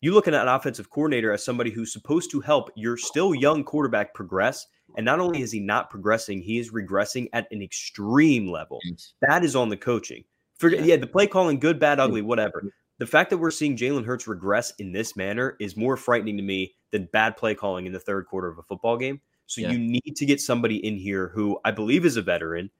[0.01, 3.65] you look at an offensive coordinator as somebody who's supposed to help your still young
[3.65, 4.67] quarterback progress.
[4.97, 8.81] And not only is he not progressing, he is regressing at an extreme level.
[9.23, 10.25] That is on the coaching.
[10.59, 10.87] Forget, yeah.
[10.87, 12.65] yeah, the play calling, good, bad, ugly, whatever.
[12.99, 16.43] The fact that we're seeing Jalen Hurts regress in this manner is more frightening to
[16.43, 19.21] me than bad play calling in the third quarter of a football game.
[19.47, 19.73] So yeah.
[19.73, 22.71] you need to get somebody in here who I believe is a veteran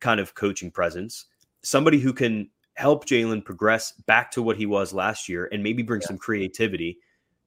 [0.00, 1.26] kind of coaching presence,
[1.62, 5.82] somebody who can help Jalen progress back to what he was last year and maybe
[5.82, 6.08] bring yeah.
[6.08, 6.98] some creativity.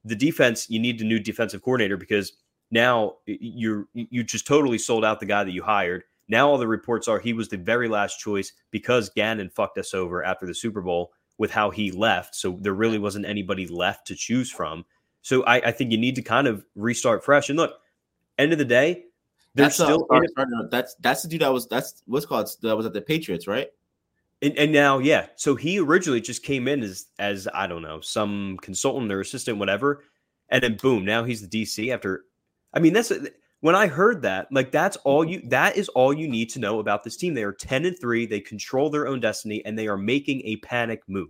[0.04, 2.34] The defense, you need a new defensive coordinator because
[2.72, 6.04] now you're you just totally sold out the guy that you hired.
[6.28, 9.94] Now all the reports are he was the very last choice because Gannon fucked us
[9.94, 12.36] over after the Super Bowl with how he left.
[12.36, 14.86] So there really wasn't anybody left to choose from.
[15.22, 17.50] So I, I think you need to kind of restart fresh.
[17.50, 17.74] And look,
[18.38, 19.06] end of the day,
[19.56, 22.94] that's still a, that's that's the dude that was that's what's called that was at
[22.94, 23.68] the Patriots, right?
[24.42, 25.28] And, and, now, yeah.
[25.36, 29.58] So he originally just came in as as I don't know some consultant or assistant,
[29.58, 30.04] whatever,
[30.50, 31.94] and then boom, now he's the DC.
[31.94, 32.26] After,
[32.74, 33.12] I mean, that's
[33.60, 34.48] when I heard that.
[34.52, 35.42] Like that's all you.
[35.50, 37.34] That is all you need to know about this team.
[37.34, 38.26] They are ten and three.
[38.26, 41.30] They control their own destiny, and they are making a panic move.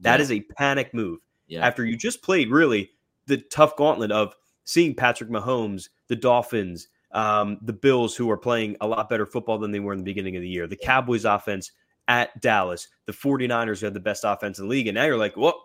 [0.00, 0.22] That yeah.
[0.22, 1.20] is a panic move.
[1.46, 1.66] Yeah.
[1.66, 2.90] After you just played really
[3.26, 8.76] the tough gauntlet of seeing Patrick Mahomes, the Dolphins, um, the Bills, who are playing
[8.80, 11.24] a lot better football than they were in the beginning of the year, the Cowboys
[11.24, 11.72] offense
[12.08, 14.86] at Dallas, the 49ers who had the best offense in the league.
[14.86, 15.64] And now you're like, well,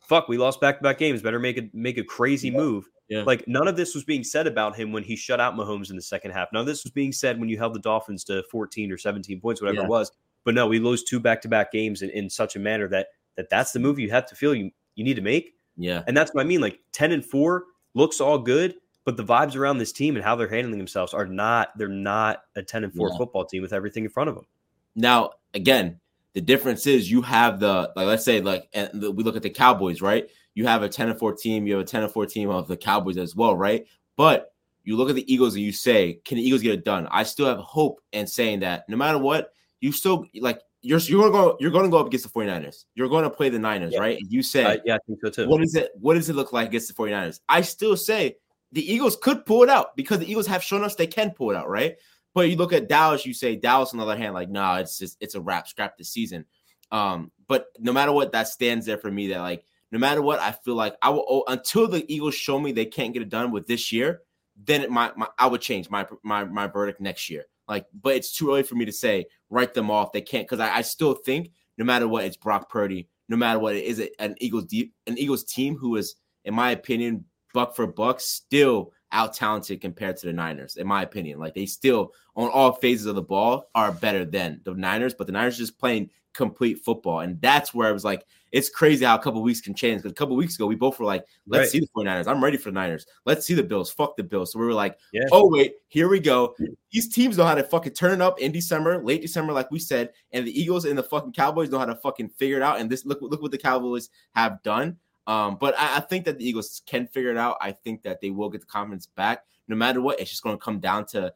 [0.00, 1.22] fuck, we lost back to back games.
[1.22, 2.56] Better make a make a crazy yeah.
[2.56, 2.88] move.
[3.08, 3.22] Yeah.
[3.22, 5.96] Like none of this was being said about him when he shut out Mahomes in
[5.96, 6.48] the second half.
[6.52, 9.40] None of this was being said when you held the Dolphins to 14 or 17
[9.40, 9.84] points, whatever yeah.
[9.84, 10.12] it was.
[10.44, 13.08] But no, we lose two back to back games in, in such a manner that
[13.36, 15.54] that that's the move you have to feel you you need to make.
[15.76, 16.02] Yeah.
[16.06, 16.60] And that's what I mean.
[16.60, 20.36] Like 10 and 4 looks all good, but the vibes around this team and how
[20.36, 23.16] they're handling themselves are not, they're not a 10 and 4 yeah.
[23.16, 24.46] football team with everything in front of them.
[24.94, 26.00] Now, again,
[26.34, 29.50] the difference is you have the like let's say like and we look at the
[29.50, 30.28] Cowboys, right?
[30.54, 32.68] You have a 10 and 4 team, you have a 10 and 4 team of
[32.68, 33.86] the Cowboys as well, right?
[34.16, 34.52] But
[34.84, 37.08] you look at the Eagles and you say, can the Eagles get it done?
[37.10, 41.20] I still have hope in saying that no matter what, you still like you're you're
[41.20, 42.84] gonna go you're gonna go up against the 49ers.
[42.94, 44.00] You're gonna play the Niners, yeah.
[44.00, 44.18] right?
[44.28, 45.48] You say uh, yeah, I think so too.
[45.48, 47.40] What is it what does it look like against the 49ers?
[47.48, 48.36] I still say
[48.72, 51.50] the Eagles could pull it out because the Eagles have shown us they can pull
[51.50, 51.96] it out, right?
[52.34, 54.98] But you look at Dallas, you say Dallas on the other hand, like, nah, it's
[54.98, 56.44] just it's a wrap, scrap this season.
[56.92, 60.38] Um, but no matter what, that stands there for me that like no matter what,
[60.38, 63.28] I feel like I will oh, until the Eagles show me they can't get it
[63.28, 64.22] done with this year,
[64.56, 67.44] then it, my, my I would change my my my verdict next year.
[67.66, 70.12] Like, but it's too early for me to say write them off.
[70.12, 73.08] They can't because I, I, still think no matter what, it's Brock Purdy.
[73.28, 76.72] No matter what, it is an Eagles deep an Eagles team who is, in my
[76.72, 81.38] opinion, buck for buck, still out talented compared to the Niners, in my opinion.
[81.38, 85.26] Like they still on all phases of the ball are better than the Niners, but
[85.26, 87.20] the Niners just playing complete football.
[87.20, 90.02] And that's where I was like, it's crazy how a couple weeks can change.
[90.02, 91.68] Because a couple weeks ago, we both were like, let's right.
[91.68, 92.26] see the 49ers.
[92.26, 93.06] I'm ready for the Niners.
[93.24, 93.90] Let's see the Bills.
[93.90, 94.52] Fuck the Bills.
[94.52, 95.24] So we were like, yeah.
[95.30, 96.56] oh, wait, here we go.
[96.92, 100.10] These teams know how to fucking turn up in December, late December, like we said.
[100.32, 102.80] And the Eagles and the fucking Cowboys know how to fucking figure it out.
[102.80, 104.96] And this look, look what the Cowboys have done.
[105.26, 107.56] Um, but I, I think that the Eagles can figure it out.
[107.60, 109.44] I think that they will get the confidence back.
[109.68, 111.32] No matter what, it's just going to come down to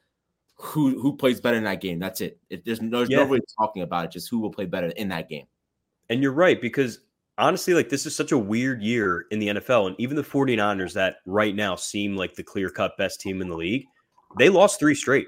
[0.56, 1.98] who who plays better in that game.
[1.98, 2.38] That's it.
[2.50, 3.18] it there's no, there's yeah.
[3.18, 4.10] nobody talking about it.
[4.12, 5.46] Just who will play better in that game.
[6.10, 7.00] And you're right because
[7.38, 10.92] honestly, like this is such a weird year in the NFL, and even the 49ers
[10.94, 13.86] that right now seem like the clear cut best team in the league,
[14.38, 15.26] they lost three straight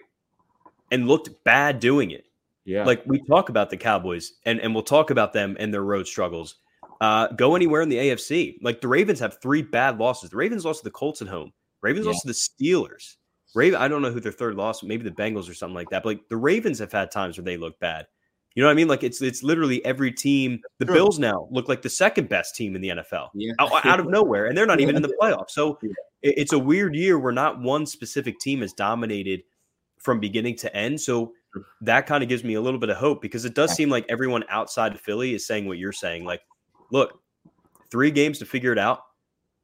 [0.90, 2.24] and looked bad doing it.
[2.64, 5.84] Yeah, like we talk about the Cowboys, and and we'll talk about them and their
[5.84, 6.56] road struggles.
[7.00, 8.56] Uh, go anywhere in the AFC.
[8.62, 10.30] Like the Ravens have three bad losses.
[10.30, 11.52] The Ravens lost to the Colts at home.
[11.82, 12.12] Ravens yeah.
[12.12, 13.16] lost to the Steelers.
[13.54, 16.02] Raven, I don't know who their third loss, maybe the Bengals or something like that.
[16.02, 18.06] But like the Ravens have had times where they look bad.
[18.54, 18.88] You know what I mean?
[18.88, 20.60] Like it's it's literally every team.
[20.78, 20.86] The.
[20.86, 23.52] Bills now look like the second best team in the NFL yeah.
[23.58, 25.50] out, out, of nowhere, and they're not even in the playoffs.
[25.50, 25.78] So
[26.22, 29.42] it's a weird year where not one specific team has dominated
[29.98, 31.00] from beginning to end.
[31.00, 31.32] So
[31.82, 34.06] that kind of gives me a little bit of hope because it does seem like
[34.08, 36.24] everyone outside of Philly is saying what you're saying.
[36.24, 36.40] Like,
[36.90, 37.20] look,
[37.90, 39.00] three games to figure it out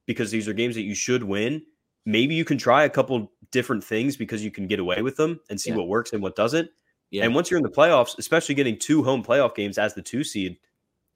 [0.07, 1.63] because these are games that you should win
[2.05, 5.41] maybe you can try a couple different things because you can get away with them
[5.51, 5.77] and see yeah.
[5.77, 6.71] what works and what doesn't.
[7.11, 7.25] Yeah.
[7.25, 10.25] And once you're in the playoffs, especially getting two home playoff games as the two
[10.25, 10.57] seed,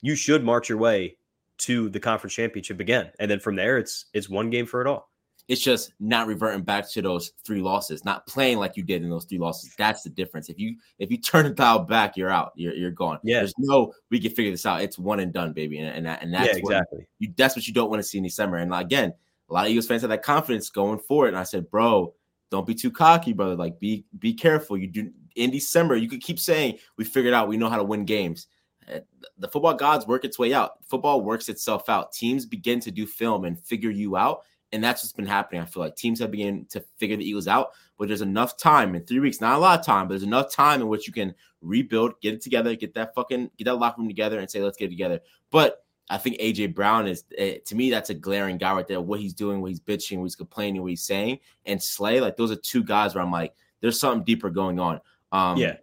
[0.03, 1.17] you should march your way
[1.59, 3.11] to the conference championship again.
[3.19, 5.11] And then from there, it's it's one game for it all.
[5.49, 9.11] It's just not reverting back to those three losses, not playing like you did in
[9.11, 9.73] those three losses.
[9.79, 10.49] That's the difference.
[10.49, 12.53] If you if you turn the dial back, you're out.
[12.57, 13.21] You're you're gone.
[13.23, 13.39] Yeah.
[13.39, 14.83] There's no we can figure this out.
[14.83, 15.79] It's one and done, baby.
[15.79, 17.07] And and, that, and that's yeah, exactly.
[17.21, 18.57] you that's what you don't want to see in December.
[18.57, 19.15] And again,
[19.49, 21.29] a lot of Eagles fans have that confidence going forward.
[21.29, 22.13] And I said, bro,
[22.51, 23.55] don't be too cocky, brother.
[23.55, 24.77] Like, be be careful.
[24.77, 27.85] You do in December, you could keep saying we figured out we know how to
[27.85, 28.49] win games.
[28.89, 29.01] eh,
[29.39, 30.85] the football gods work its way out.
[30.89, 32.13] Football works itself out.
[32.13, 34.43] Teams begin to do film and figure you out.
[34.77, 35.63] And that's what's been happening.
[35.63, 38.95] I feel like teams have begun to figure the Eagles out, but there's enough time
[38.95, 41.15] in three weeks, not a lot of time, but there's enough time in which you
[41.15, 44.61] can rebuild, get it together, get that fucking get that locker room together and say,
[44.61, 45.21] let's get it together.
[45.51, 49.01] But I think AJ Brown is uh, to me that's a glaring guy right there.
[49.01, 52.37] What he's doing, what he's bitching, what he's complaining, what he's saying, and Slay, like
[52.37, 55.01] those are two guys where I'm like, there's something deeper going on.
[55.33, 55.77] Um, yeah.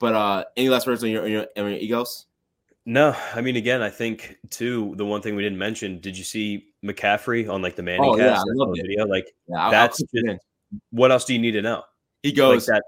[0.00, 2.26] But uh, any last words on your, on your, on your Eagles?
[2.86, 4.94] No, I mean, again, I think too.
[4.96, 8.16] The one thing we didn't mention: Did you see McCaffrey on like the Manning oh,
[8.16, 9.06] cast yeah, video?
[9.06, 10.38] Like yeah, that's just,
[10.90, 11.82] what else do you need to know?
[12.22, 12.82] He goes like that.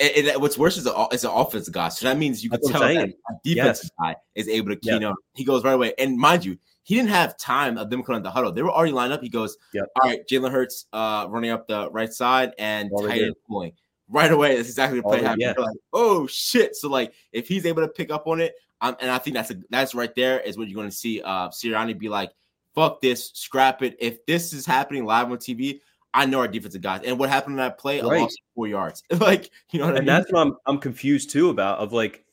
[0.00, 1.88] And, and what's worse is a, is an offense guy.
[1.88, 3.90] So that means you can tell that a defensive yes.
[4.00, 5.14] guy is able to key yep.
[5.34, 5.92] He goes right away.
[5.98, 8.52] And mind you, he didn't have time of them coming on the huddle.
[8.52, 9.22] They were already lined up.
[9.22, 9.86] He goes, yep.
[10.00, 13.72] All right, Jalen Hurts uh, running up the right side and tight end pulling.
[14.08, 15.42] Right away, that's exactly the play happened.
[15.42, 15.54] Yeah.
[15.58, 16.76] Like, oh shit.
[16.76, 19.50] So like if he's able to pick up on it, um, and I think that's
[19.50, 22.30] a, that's right there is what you're going to see uh Sirianni be like,
[22.74, 23.96] fuck this, scrap it.
[23.98, 25.80] If this is happening live on TV,
[26.14, 27.02] I know our defensive guys.
[27.04, 28.00] And what happened in that play?
[28.00, 28.18] Right.
[28.18, 29.02] I lost four yards.
[29.10, 30.06] like, you know what and I mean?
[30.06, 32.24] that's what I'm I'm confused too about of like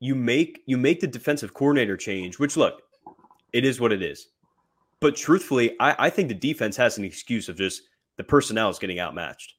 [0.00, 2.82] you make you make the defensive coordinator change, which look,
[3.52, 4.28] it is what it is.
[5.00, 7.82] But truthfully, I, I think the defense has an excuse of just
[8.16, 9.54] the personnel is getting outmatched.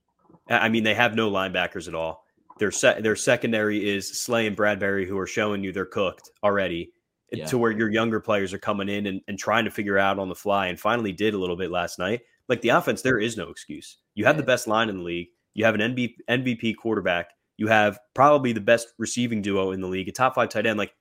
[0.50, 2.26] I mean, they have no linebackers at all.
[2.60, 6.92] Their se- their secondary is Slay and Bradberry, who are showing you they're cooked already.
[7.32, 7.46] Eh, yeah.
[7.46, 10.30] To where your younger players are coming in and, and trying to figure out on
[10.30, 12.22] the fly, and finally did a little bit last night.
[12.48, 13.98] Like the offense, there is no excuse.
[14.16, 15.28] You have the best line in the league.
[15.54, 17.30] You have an NB, MVP quarterback.
[17.58, 20.78] You have probably the best receiving duo in the league, a top five tight end.
[20.78, 20.94] Like,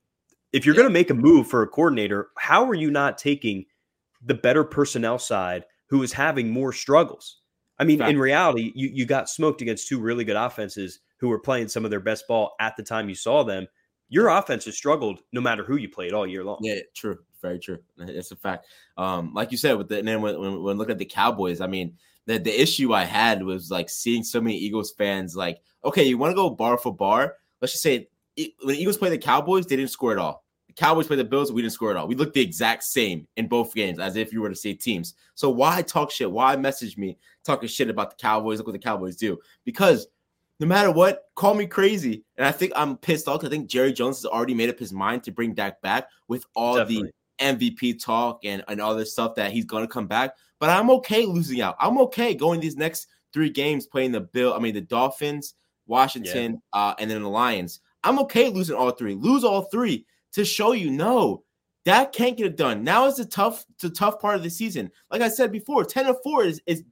[0.53, 0.83] if you're yeah.
[0.83, 3.64] going to make a move for a coordinator, how are you not taking
[4.23, 7.38] the better personnel side who is having more struggles?
[7.79, 11.38] I mean, in reality, you, you got smoked against two really good offenses who were
[11.38, 13.66] playing some of their best ball at the time you saw them.
[14.09, 16.59] Your offense has struggled no matter who you played all year long.
[16.62, 17.18] Yeah, true.
[17.42, 17.78] Very true.
[17.96, 18.66] That's a fact.
[18.96, 21.61] Um, like you said, with the and then when, when, when look at the Cowboys,
[21.61, 25.61] I mean, the, the issue I had was like seeing so many Eagles fans like,
[25.85, 27.37] okay, you want to go bar for bar?
[27.61, 30.44] Let's just say when the Eagles play the Cowboys, they didn't score at all.
[30.68, 32.07] The Cowboys play the Bills, we didn't score at all.
[32.07, 35.14] We looked the exact same in both games, as if you were to say teams.
[35.35, 36.31] So why talk shit?
[36.31, 38.59] Why message me talking shit about the Cowboys?
[38.59, 39.38] Look what the Cowboys do.
[39.64, 40.07] Because
[40.61, 42.25] no matter what, call me crazy.
[42.37, 43.44] And I think I'm pissed off.
[43.44, 46.44] I think Jerry Jones has already made up his mind to bring Dak back with
[46.55, 47.12] all Definitely.
[47.38, 50.33] the MVP talk and, and all this stuff that he's going to come back.
[50.59, 51.77] But I'm okay losing out.
[51.79, 55.55] I'm okay going these next three games playing the Bill, I mean, the Dolphins,
[55.87, 56.81] Washington, yeah.
[56.81, 57.81] uh, and then the Lions.
[58.03, 59.14] I'm okay losing all three.
[59.14, 61.44] Lose all three to show you no,
[61.85, 62.85] that can't get it done.
[62.85, 64.90] Now is the tough, the tough part of the season.
[65.11, 66.85] Like I said before, 10 of 4 is, is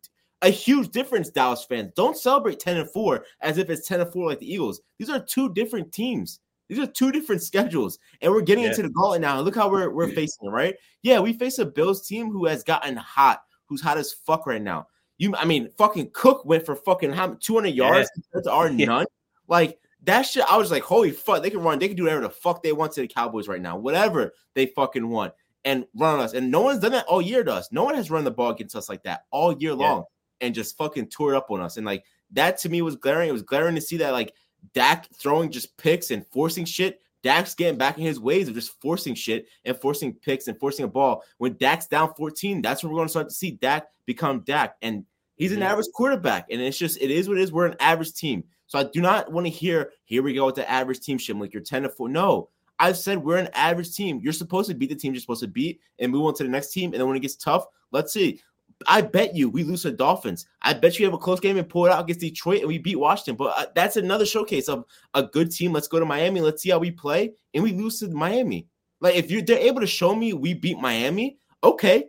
[0.42, 1.92] a huge difference, Dallas fans.
[1.96, 4.80] Don't celebrate 10 and 4 as if it's 10 and 4 like the Eagles.
[4.98, 6.40] These are two different teams.
[6.68, 7.98] These are two different schedules.
[8.20, 8.70] And we're getting yeah.
[8.70, 9.40] into the gauntlet now.
[9.40, 10.76] Look how we're, we're facing it, right?
[11.02, 14.62] Yeah, we face a Bills team who has gotten hot, who's hot as fuck right
[14.62, 14.88] now.
[15.18, 18.22] You, I mean, fucking Cook went for fucking 200 yards yeah.
[18.22, 18.86] compared to our yeah.
[18.86, 19.06] none.
[19.48, 22.22] Like, that shit, I was like, holy fuck, they can run, they can do whatever
[22.22, 25.32] the fuck they want to the Cowboys right now, whatever they fucking want,
[25.64, 26.34] and run on us.
[26.34, 27.72] And no one's done that all year to us.
[27.72, 30.04] No one has run the ball against us like that all year long
[30.40, 31.76] and just fucking tore it up on us.
[31.76, 33.28] And like that to me was glaring.
[33.28, 34.32] It was glaring to see that like
[34.74, 37.00] Dak throwing just picks and forcing shit.
[37.22, 40.84] Dak's getting back in his ways of just forcing shit and forcing picks and forcing
[40.84, 41.24] a ball.
[41.38, 44.76] When Dak's down 14, that's when we're going to start to see Dak become Dak.
[44.80, 46.46] And he's an average quarterback.
[46.50, 47.52] And it's just, it is what it is.
[47.52, 48.44] We're an average team.
[48.68, 51.36] So I do not want to hear, here we go with the average team shit.
[51.36, 52.08] Like you're 10 to 4.
[52.08, 54.20] No, I've said we're an average team.
[54.22, 56.48] You're supposed to beat the team you're supposed to beat and move on to the
[56.48, 56.92] next team.
[56.92, 58.40] And then when it gets tough, let's see.
[58.86, 60.46] I bet you we lose to the Dolphins.
[60.62, 62.78] I bet you have a close game and pull it out against Detroit and we
[62.78, 63.36] beat Washington.
[63.36, 64.84] But uh, that's another showcase of
[65.14, 65.72] a good team.
[65.72, 66.40] Let's go to Miami.
[66.40, 67.32] Let's see how we play.
[67.54, 68.66] And we lose to Miami.
[69.00, 72.04] Like if you're they're able to show me we beat Miami, okay.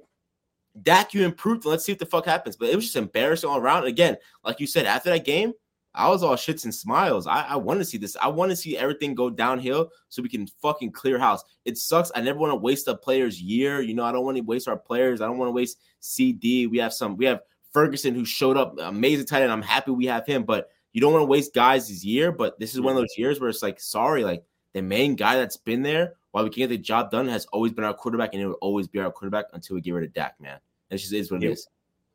[0.82, 1.66] Dak, you improved.
[1.66, 2.56] Let's see what the fuck happens.
[2.56, 3.86] But it was just embarrassing all around.
[3.86, 5.54] again, like you said, after that game,
[5.98, 7.28] I was all shits and smiles.
[7.28, 8.16] I, I want to see this.
[8.22, 11.44] I want to see everything go downhill so we can fucking clear house.
[11.66, 12.12] It sucks.
[12.16, 13.82] I never want to waste a player's year.
[13.82, 15.22] You know, I don't want to waste our players.
[15.22, 16.70] I don't want to waste CeeDee.
[16.70, 17.18] We have some.
[17.18, 17.42] We have
[17.74, 19.52] Ferguson who showed up amazing tight end.
[19.52, 22.32] I'm happy we have him, but you don't want to waste guys' year.
[22.32, 25.36] But this is one of those years where it's like, sorry, like the main guy
[25.36, 28.34] that's been there while we can get the job done has always been our quarterback,
[28.34, 30.40] and it will always be our quarterback until we get rid of Dak.
[30.40, 31.68] Man, it just is what it is.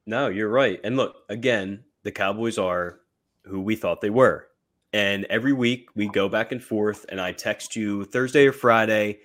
[0.06, 0.80] No, you're right.
[0.84, 3.00] And look, again, the Cowboys are
[3.44, 4.48] who we thought they were.
[4.92, 9.20] And every week we go back and forth, and I text you Thursday or Friday,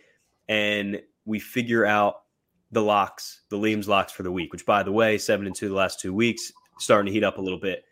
[0.48, 2.22] and we figure out
[2.72, 5.68] the locks, the Liam's locks for the week, which by the way, seven and two
[5.68, 7.84] the last two weeks, starting to heat up a little bit.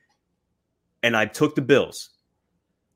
[1.04, 2.12] And I took the Bills,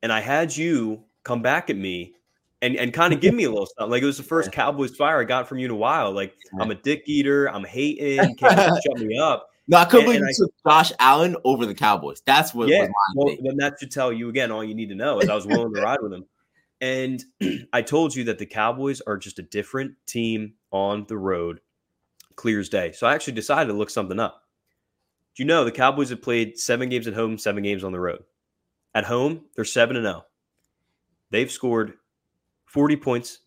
[0.01, 2.15] and I had you come back at me
[2.61, 3.89] and and kind of give me a little stuff.
[3.89, 6.11] Like it was the first Cowboys fire I got from you in a while.
[6.11, 7.47] Like I'm a dick eater.
[7.47, 8.35] I'm hating.
[8.35, 9.48] Can't shut me up.
[9.69, 12.23] No, I couldn't believe you took Josh Allen over the Cowboys.
[12.25, 12.69] That's what.
[12.69, 14.51] Yeah, well, then that should tell you again.
[14.51, 16.25] All you need to know is I was willing to ride with him,
[16.81, 17.23] and
[17.73, 21.61] I told you that the Cowboys are just a different team on the road,
[22.35, 22.93] clear as day.
[22.93, 24.41] So I actually decided to look something up.
[25.35, 27.99] Do you know the Cowboys have played seven games at home, seven games on the
[27.99, 28.23] road?
[28.95, 30.23] At home, they're seven and zero.
[30.23, 30.29] Oh.
[31.29, 31.93] They've scored
[32.65, 33.39] 40 points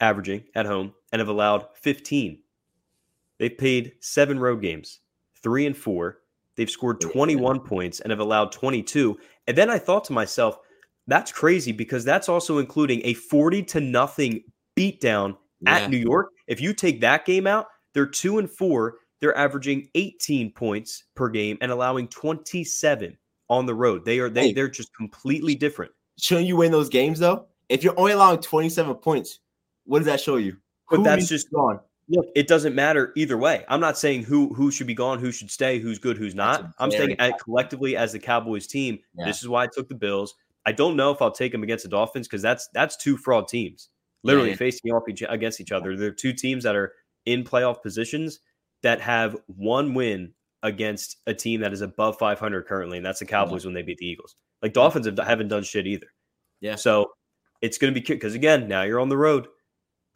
[0.00, 2.40] averaging at home and have allowed 15.
[3.38, 4.98] They've played seven road games,
[5.42, 6.18] three and four.
[6.56, 9.18] They've scored 21 points and have allowed 22.
[9.46, 10.58] And then I thought to myself,
[11.06, 14.42] that's crazy because that's also including a 40 to nothing
[14.76, 15.78] beatdown yeah.
[15.78, 16.28] at New York.
[16.46, 18.96] If you take that game out, they're two and four.
[19.20, 23.16] They're averaging 18 points per game and allowing 27
[23.48, 24.04] on the road.
[24.04, 25.92] They are they they're just completely different.
[26.18, 27.46] Shouldn't you win those games though?
[27.68, 29.40] If you're only allowing 27 points,
[29.84, 30.56] what does that show you?
[30.90, 31.80] But who that's just gone.
[32.10, 33.64] Look, it doesn't matter either way.
[33.68, 36.72] I'm not saying who who should be gone, who should stay, who's good, who's not.
[36.78, 39.26] I'm saying at, collectively as the Cowboys team, yeah.
[39.26, 40.34] this is why I took the Bills.
[40.64, 43.48] I don't know if I'll take them against the Dolphins because that's that's two fraud
[43.48, 43.90] teams,
[44.22, 44.56] literally yeah.
[44.56, 45.96] facing off each, against each other.
[45.96, 46.92] They're two teams that are
[47.26, 48.40] in playoff positions
[48.82, 53.26] that have one win against a team that is above 500 currently, and that's the
[53.26, 53.68] Cowboys yeah.
[53.68, 54.36] when they beat the Eagles.
[54.62, 56.06] Like Dolphins have, haven't done shit either.
[56.60, 56.76] Yeah.
[56.76, 57.12] So
[57.60, 59.48] it's going to be because again, now you're on the road,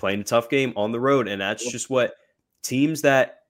[0.03, 2.15] playing a tough game on the road, and that's just what
[2.65, 3.43] teams that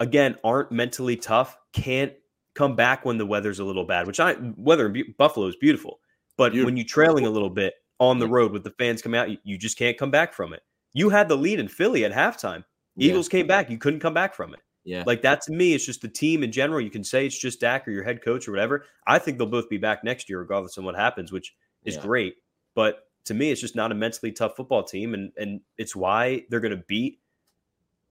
[0.00, 2.14] again aren't mentally tough can't
[2.54, 4.06] come back when the weather's a little bad.
[4.06, 6.00] Which I weather in Buffalo is beautiful,
[6.38, 6.68] but beautiful.
[6.68, 9.36] when you're trailing a little bit on the road with the fans come out, you,
[9.44, 10.62] you, just can't come back from it.
[10.94, 12.64] You had the lead in Philly at halftime.
[12.96, 13.10] Yeah.
[13.10, 14.60] Eagles came back, you couldn't come back from it.
[14.84, 15.04] Yeah.
[15.06, 16.80] Like that to me, it's just the team in general.
[16.80, 18.86] You can say it's just Dak or your head coach or whatever.
[19.06, 22.00] I think they'll both be back next year, regardless of what happens, which is yeah.
[22.00, 22.36] great.
[22.74, 26.44] But to me, it's just not a mentally tough football team, and and it's why
[26.48, 27.20] they're going to beat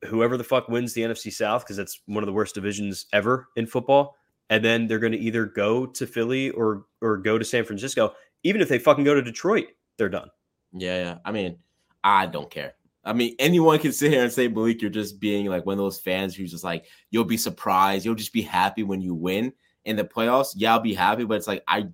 [0.05, 3.49] whoever the fuck wins the NFC South because that's one of the worst divisions ever
[3.55, 4.15] in football.
[4.49, 8.13] And then they're going to either go to Philly or or go to San Francisco.
[8.43, 9.67] Even if they fucking go to Detroit,
[9.97, 10.29] they're done.
[10.71, 11.17] Yeah, yeah.
[11.25, 11.57] I mean,
[12.03, 12.73] I don't care.
[13.03, 15.79] I mean, anyone can sit here and say, Malik, you're just being like one of
[15.79, 18.05] those fans who's just like, you'll be surprised.
[18.05, 19.53] You'll just be happy when you win
[19.85, 20.53] in the playoffs.
[20.55, 21.87] Yeah, I'll be happy, but it's like, I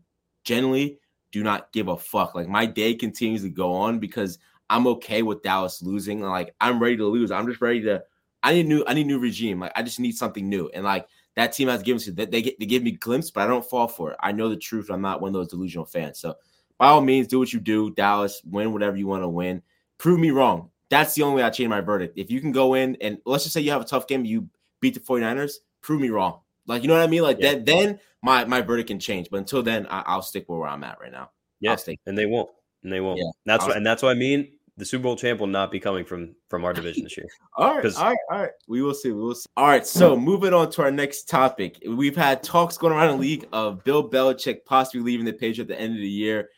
[0.43, 0.99] generally
[1.35, 2.33] do not give a fuck.
[2.33, 6.21] Like my day continues to go on because I'm okay with Dallas losing.
[6.21, 7.29] Like I'm ready to lose.
[7.29, 8.01] I'm just ready to.
[8.41, 8.85] I need new.
[8.87, 9.59] I need new regime.
[9.59, 10.69] Like I just need something new.
[10.73, 13.41] And like that team has given to that they get they give me glimpse, but
[13.41, 14.17] I don't fall for it.
[14.21, 14.89] I know the truth.
[14.89, 16.19] I'm not one of those delusional fans.
[16.19, 16.35] So
[16.77, 17.91] by all means, do what you do.
[17.91, 19.61] Dallas, win whatever you want to win.
[19.97, 20.69] Prove me wrong.
[20.89, 22.17] That's the only way I change my verdict.
[22.17, 24.47] If you can go in and let's just say you have a tough game, you
[24.79, 26.39] beat the 49ers, prove me wrong.
[26.67, 27.23] Like you know what I mean?
[27.23, 27.53] Like yeah.
[27.53, 29.29] that then my my verdict can change.
[29.29, 31.31] But until then, I, will stick where I'm at right now.
[31.59, 32.49] Yeah, and they won't,
[32.83, 33.19] and they won't.
[33.19, 33.31] Yeah.
[33.45, 34.51] That's what, and that's what I mean.
[34.77, 37.27] The Super Bowl champ will not be coming from from our division this year.
[37.57, 38.51] all right, all right, all right.
[38.67, 39.11] We will see.
[39.11, 39.47] We will see.
[39.55, 39.85] All right.
[39.85, 43.83] So moving on to our next topic, we've had talks going around the league of
[43.83, 46.49] Bill Belichick possibly leaving the page at the end of the year.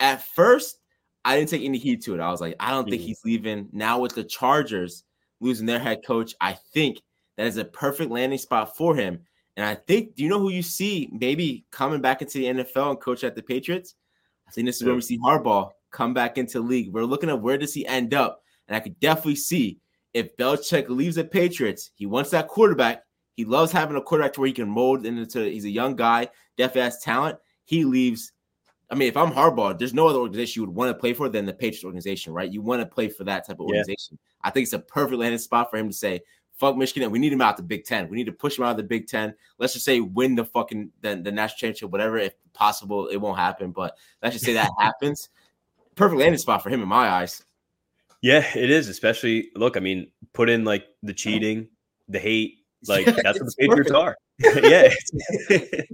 [0.00, 0.78] At first,
[1.24, 2.20] I didn't take any heed to it.
[2.20, 3.08] I was like, I don't think mm-hmm.
[3.08, 3.68] he's leaving.
[3.72, 5.04] Now with the Chargers
[5.40, 7.02] losing their head coach, I think
[7.36, 9.20] that is a perfect landing spot for him.
[9.58, 12.90] And I think, do you know who you see maybe coming back into the NFL
[12.90, 13.96] and coach at the Patriots?
[14.46, 16.92] I think this is where we see Harbaugh come back into league.
[16.92, 19.80] We're looking at where does he end up, and I could definitely see
[20.14, 23.02] if Belichick leaves the Patriots, he wants that quarterback.
[23.34, 25.42] He loves having a quarterback to where he can mold into.
[25.42, 27.38] He's a young guy, definitely has talent.
[27.64, 28.30] He leaves.
[28.92, 31.28] I mean, if I'm Harbaugh, there's no other organization you would want to play for
[31.28, 32.50] than the Patriots organization, right?
[32.50, 34.18] You want to play for that type of organization.
[34.20, 34.48] Yeah.
[34.48, 36.20] I think it's a perfect landing spot for him to say,
[36.58, 37.10] fuck Michigan.
[37.10, 38.08] We need him out the Big Ten.
[38.08, 39.34] We need to push him out of the Big Ten.
[39.58, 42.18] Let's just say win the fucking the, the national championship, whatever.
[42.18, 45.30] If possible, it won't happen, but let's just say that happens.
[45.94, 47.44] Perfect landing spot for him in my eyes.
[48.20, 48.88] Yeah, it is.
[48.88, 51.68] Especially look, I mean, put in like the cheating,
[52.08, 52.54] the hate.
[52.86, 54.16] Like that's what the Patriots are.
[54.38, 55.10] yeah, it's,
[55.50, 55.92] it's,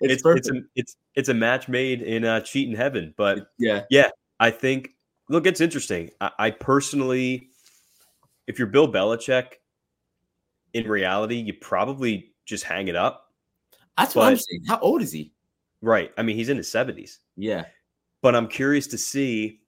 [0.00, 3.12] it's, it's, a, it's it's a match made in uh, cheating heaven.
[3.16, 4.90] But yeah, yeah, I think
[5.28, 6.10] look, it's interesting.
[6.20, 7.48] I, I personally,
[8.46, 9.54] if you're Bill Belichick,
[10.74, 13.32] in reality, you probably just hang it up.
[13.96, 14.64] That's but, what I'm saying.
[14.68, 15.32] How old is he?
[15.80, 16.12] Right.
[16.18, 17.18] I mean, he's in his 70s.
[17.36, 17.64] Yeah.
[18.20, 19.60] But I'm curious to see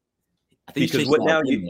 [0.74, 1.68] because what now you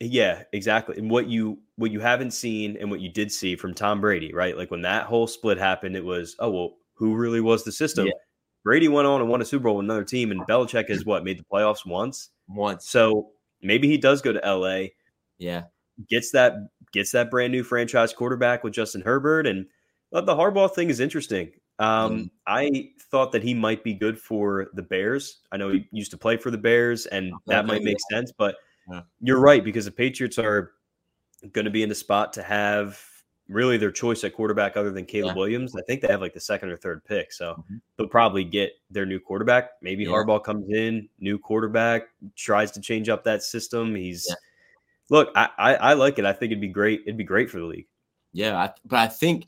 [0.00, 0.96] Yeah, exactly.
[0.96, 4.32] And what you what you haven't seen and what you did see from Tom Brady,
[4.32, 4.56] right?
[4.56, 8.06] Like when that whole split happened, it was, oh well, who really was the system?
[8.06, 8.12] Yeah.
[8.64, 11.24] Brady went on and won a Super Bowl with another team, and Belichick has what
[11.24, 12.30] made the playoffs once.
[12.48, 12.88] Once.
[12.88, 13.30] So
[13.62, 14.88] maybe he does go to LA.
[15.38, 15.64] Yeah.
[16.08, 16.54] Gets that
[16.92, 19.46] gets that brand new franchise quarterback with Justin Herbert.
[19.46, 19.66] And
[20.12, 21.52] the Harbaugh thing is interesting.
[21.78, 22.30] Um, mm.
[22.46, 25.38] I thought that he might be good for the Bears.
[25.50, 28.32] I know he used to play for the Bears, and that might make sense.
[28.36, 28.56] But
[28.90, 29.02] yeah.
[29.20, 30.72] you're right because the Patriots are
[31.52, 33.02] going to be in the spot to have
[33.48, 35.40] really their choice at quarterback other than Caleb yeah.
[35.40, 35.74] Williams.
[35.74, 37.76] I think they have like the second or third pick, so mm-hmm.
[37.96, 39.70] they'll probably get their new quarterback.
[39.80, 40.10] Maybe yeah.
[40.10, 43.94] Harbaugh comes in, new quarterback, tries to change up that system.
[43.94, 44.28] He's.
[45.10, 46.24] Look, I, I, I like it.
[46.24, 47.02] I think it'd be great.
[47.02, 47.86] It'd be great for the league.
[48.32, 49.46] Yeah, I, but I think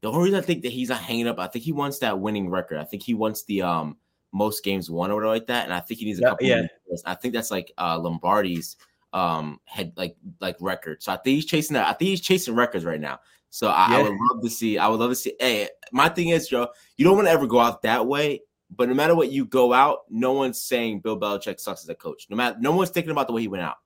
[0.00, 2.18] the only reason I think that he's not hanging up, I think he wants that
[2.18, 2.78] winning record.
[2.78, 3.96] I think he wants the um
[4.32, 6.46] most games won or whatever like that, and I think he needs a couple.
[6.46, 6.66] Yeah,
[7.04, 8.76] I think that's like uh Lombardi's
[9.12, 11.02] um head like like record.
[11.02, 11.86] So I think he's chasing that.
[11.86, 13.20] I think he's chasing records right now.
[13.50, 13.98] So I, yeah.
[13.98, 14.78] I, would love to see.
[14.78, 15.34] I would love to see.
[15.38, 18.40] Hey, my thing is, Joe, you don't want to ever go out that way.
[18.74, 21.94] But no matter what you go out, no one's saying Bill Belichick sucks as a
[21.94, 22.26] coach.
[22.30, 23.76] No matter, no one's thinking about the way he went out.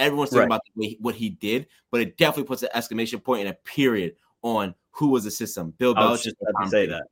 [0.00, 0.46] Everyone's talking right.
[0.46, 1.66] about the way, what he did.
[1.90, 5.74] But it definitely puts an exclamation point and a period on who was the system.
[5.78, 6.02] Bill Belichick.
[6.02, 7.04] I was just about to say that.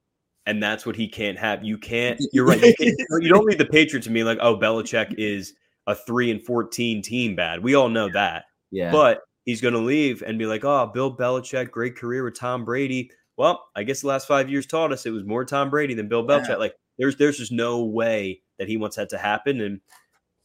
[0.47, 1.62] And that's what he can't have.
[1.62, 2.20] You can't.
[2.32, 2.61] You're right.
[2.61, 5.55] You, can't, you don't need the Patriots to be like, oh, Belichick is
[5.86, 7.62] a three and fourteen team bad.
[7.62, 8.45] We all know that.
[8.70, 8.91] Yeah.
[8.91, 12.64] But he's going to leave and be like, oh, Bill Belichick, great career with Tom
[12.64, 13.11] Brady.
[13.36, 16.09] Well, I guess the last five years taught us it was more Tom Brady than
[16.09, 16.49] Bill Belichick.
[16.49, 16.57] Yeah.
[16.57, 19.61] Like, there's there's just no way that he wants that to happen.
[19.61, 19.80] And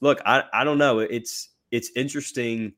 [0.01, 0.99] look, I I don't know.
[0.99, 2.71] It's it's interesting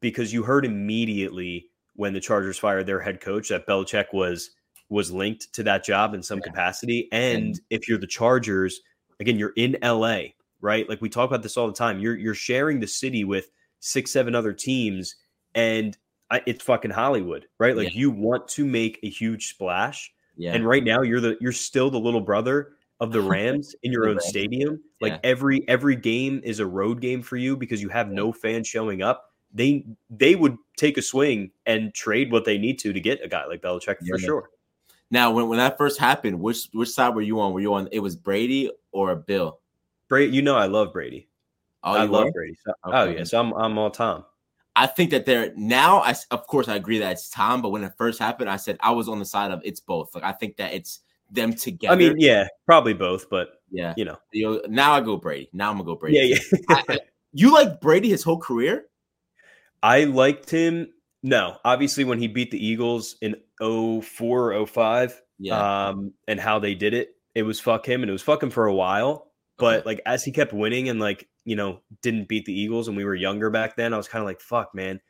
[0.00, 1.66] because you heard immediately
[1.96, 4.50] when the Chargers fired their head coach that Belichick was
[4.88, 6.44] was linked to that job in some yeah.
[6.44, 7.08] capacity.
[7.12, 8.80] And if you're the Chargers,
[9.20, 10.20] again, you're in LA,
[10.60, 10.88] right?
[10.88, 11.98] Like we talk about this all the time.
[11.98, 15.16] You're you're sharing the city with six, seven other teams
[15.54, 15.98] and
[16.30, 17.76] I, it's fucking Hollywood, right?
[17.76, 18.00] Like yeah.
[18.00, 20.54] you want to make a huge splash, yeah.
[20.54, 24.08] And right now you're the you're still the little brother of the Rams in your
[24.08, 24.82] own stadium.
[25.00, 25.20] Like yeah.
[25.22, 29.02] every every game is a road game for you because you have no fans showing
[29.02, 29.32] up.
[29.52, 33.28] They they would take a swing and trade what they need to to get a
[33.28, 34.50] guy like Belichick for sure.
[35.10, 37.52] Now, when, when that first happened, which which side were you on?
[37.52, 37.88] Were you on?
[37.92, 39.60] It was Brady or Bill?
[40.08, 41.28] Brady, you know I love Brady.
[41.82, 42.56] Oh, I love Brady.
[42.64, 42.98] So, oh, okay.
[42.98, 44.24] Oh yeah, so I'm I'm all Tom.
[44.76, 46.00] I think that they're now.
[46.00, 48.76] I of course I agree that it's Tom, but when it first happened, I said
[48.80, 50.14] I was on the side of it's both.
[50.14, 51.94] Like I think that it's them together.
[51.94, 55.48] I mean, yeah, probably both, but yeah, you know, you know now I go Brady.
[55.52, 56.18] Now I'm gonna go Brady.
[56.18, 56.82] Yeah, yeah.
[56.88, 56.98] I,
[57.32, 58.86] you like Brady his whole career?
[59.82, 60.92] I liked him.
[61.22, 64.02] No, obviously when he beat the Eagles in 04
[64.54, 65.88] or 05, yeah.
[65.88, 68.50] um, and how they did it, it was fuck him, and it was fuck him
[68.50, 69.32] for a while.
[69.58, 72.96] But like as he kept winning and like you know, didn't beat the Eagles and
[72.96, 75.00] we were younger back then, I was kind of like, fuck, man.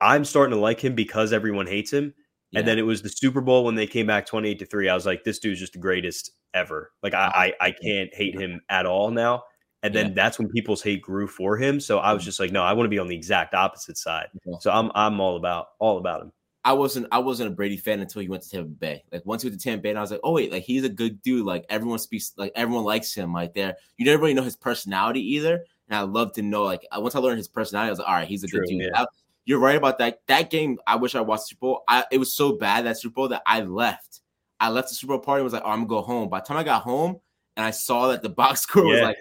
[0.00, 2.14] I'm starting to like him because everyone hates him.
[2.52, 2.60] Yeah.
[2.60, 4.88] And then it was the Super Bowl when they came back 28 to 3.
[4.88, 6.92] I was like, this dude's just the greatest ever.
[7.02, 9.44] Like I I, I can't hate him at all now.
[9.82, 10.12] And then yeah.
[10.14, 11.80] that's when people's hate grew for him.
[11.80, 12.26] So I was mm-hmm.
[12.26, 14.28] just like, no, I want to be on the exact opposite side.
[14.60, 16.32] So I'm I'm all about all about him.
[16.64, 19.02] I wasn't I wasn't a Brady fan until he went to Tampa Bay.
[19.10, 20.84] Like once he went to Tampa Bay, and I was like, oh wait, like he's
[20.84, 21.44] a good dude.
[21.44, 23.32] Like everyone speaks, like everyone likes him.
[23.32, 25.64] Like there, you never really know his personality either.
[25.88, 28.14] And I love to know, like, once I learned his personality, I was like, all
[28.14, 28.90] right, he's a True, good dude.
[28.94, 29.04] Yeah.
[29.44, 30.20] You're right about that.
[30.28, 31.84] That game, I wish I watched Super Bowl.
[31.88, 34.20] I, it was so bad that Super Bowl that I left.
[34.60, 36.28] I left the Super Bowl party and was like, oh, I'm gonna go home.
[36.28, 37.20] By the time I got home
[37.56, 38.92] and I saw that the box score yeah.
[38.92, 39.16] was like,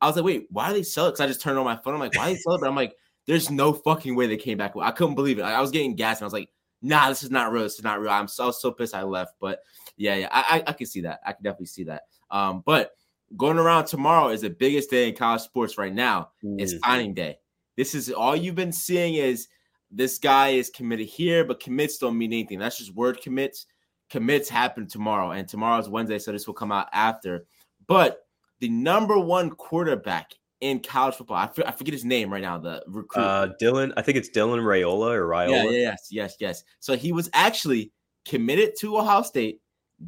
[0.00, 1.12] I was like, wait, why are they sell it?
[1.12, 1.94] Because I just turned on my phone.
[1.94, 2.60] I'm like, why are they sell it?
[2.60, 2.94] But I'm like,
[3.26, 4.74] there's no fucking way they came back.
[4.80, 5.42] I couldn't believe it.
[5.42, 6.50] I was getting gas and I was like,
[6.82, 7.62] nah, this is not real.
[7.62, 8.10] This is not real.
[8.10, 9.34] I'm so, so pissed I left.
[9.40, 9.60] But
[9.96, 11.20] yeah, yeah, I, I, I can see that.
[11.26, 12.02] I can definitely see that.
[12.30, 12.92] Um, but
[13.36, 16.30] going around tomorrow is the biggest day in college sports right now.
[16.42, 17.38] It's signing day.
[17.76, 19.48] This is all you've been seeing is
[19.94, 22.58] this guy is committed here, but commits don't mean anything.
[22.58, 23.66] That's just word commits.
[24.10, 27.46] Commits happen tomorrow, and tomorrow is Wednesday, so this will come out after.
[27.86, 28.18] But
[28.60, 32.58] the number one quarterback in college football, I, f- I forget his name right now.
[32.58, 33.92] The recruit, uh, Dylan.
[33.96, 35.64] I think it's Dylan Raiola or Raiola.
[35.64, 36.64] Yeah, yes, yes, yes.
[36.80, 37.92] So he was actually
[38.24, 39.60] committed to Ohio State,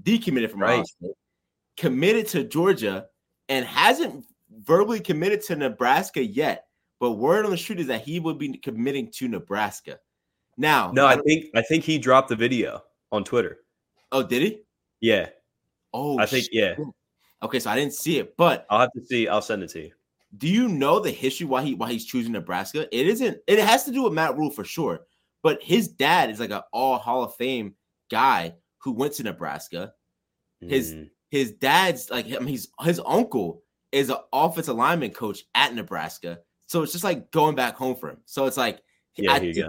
[0.02, 0.72] decommitted from right.
[0.72, 1.14] Ohio State,
[1.76, 3.06] committed to Georgia,
[3.48, 4.24] and hasn't
[4.64, 6.65] verbally committed to Nebraska yet.
[7.00, 9.98] But word on the street is that he would be committing to Nebraska.
[10.56, 12.82] Now, no, I, think I think he dropped the video
[13.12, 13.58] on Twitter.
[14.10, 14.60] Oh, did he?
[15.00, 15.28] Yeah.
[15.92, 16.54] Oh, I think shit.
[16.54, 16.84] yeah.
[17.42, 19.28] Okay, so I didn't see it, but I'll have to see.
[19.28, 19.92] I'll send it to you.
[20.38, 22.88] Do you know the history why he why he's choosing Nebraska?
[22.90, 23.38] It isn't.
[23.46, 25.00] It has to do with Matt Rhule for sure.
[25.42, 27.74] But his dad is like an all Hall of Fame
[28.10, 29.92] guy who went to Nebraska.
[30.60, 35.74] His mm his dad's like him, he's his uncle is an offensive lineman coach at
[35.74, 36.40] Nebraska.
[36.66, 38.18] So it's just like going back home for him.
[38.24, 38.80] So it's like
[39.16, 39.64] yeah, I, he,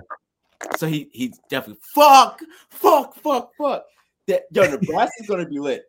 [0.78, 3.86] so he he's definitely fuck, fuck, fuck, fuck.
[4.28, 5.86] That yo, Nebraska's gonna be lit.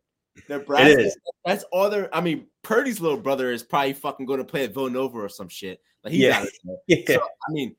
[0.48, 1.10] Nebraska,
[1.44, 2.14] that's all there.
[2.14, 5.48] I mean, Purdy's little brother is probably fucking going to play at Villanova or some
[5.48, 5.80] shit.
[6.04, 6.44] Like he yeah.
[6.44, 6.78] got it.
[7.08, 7.16] yeah.
[7.16, 7.74] So, I mean,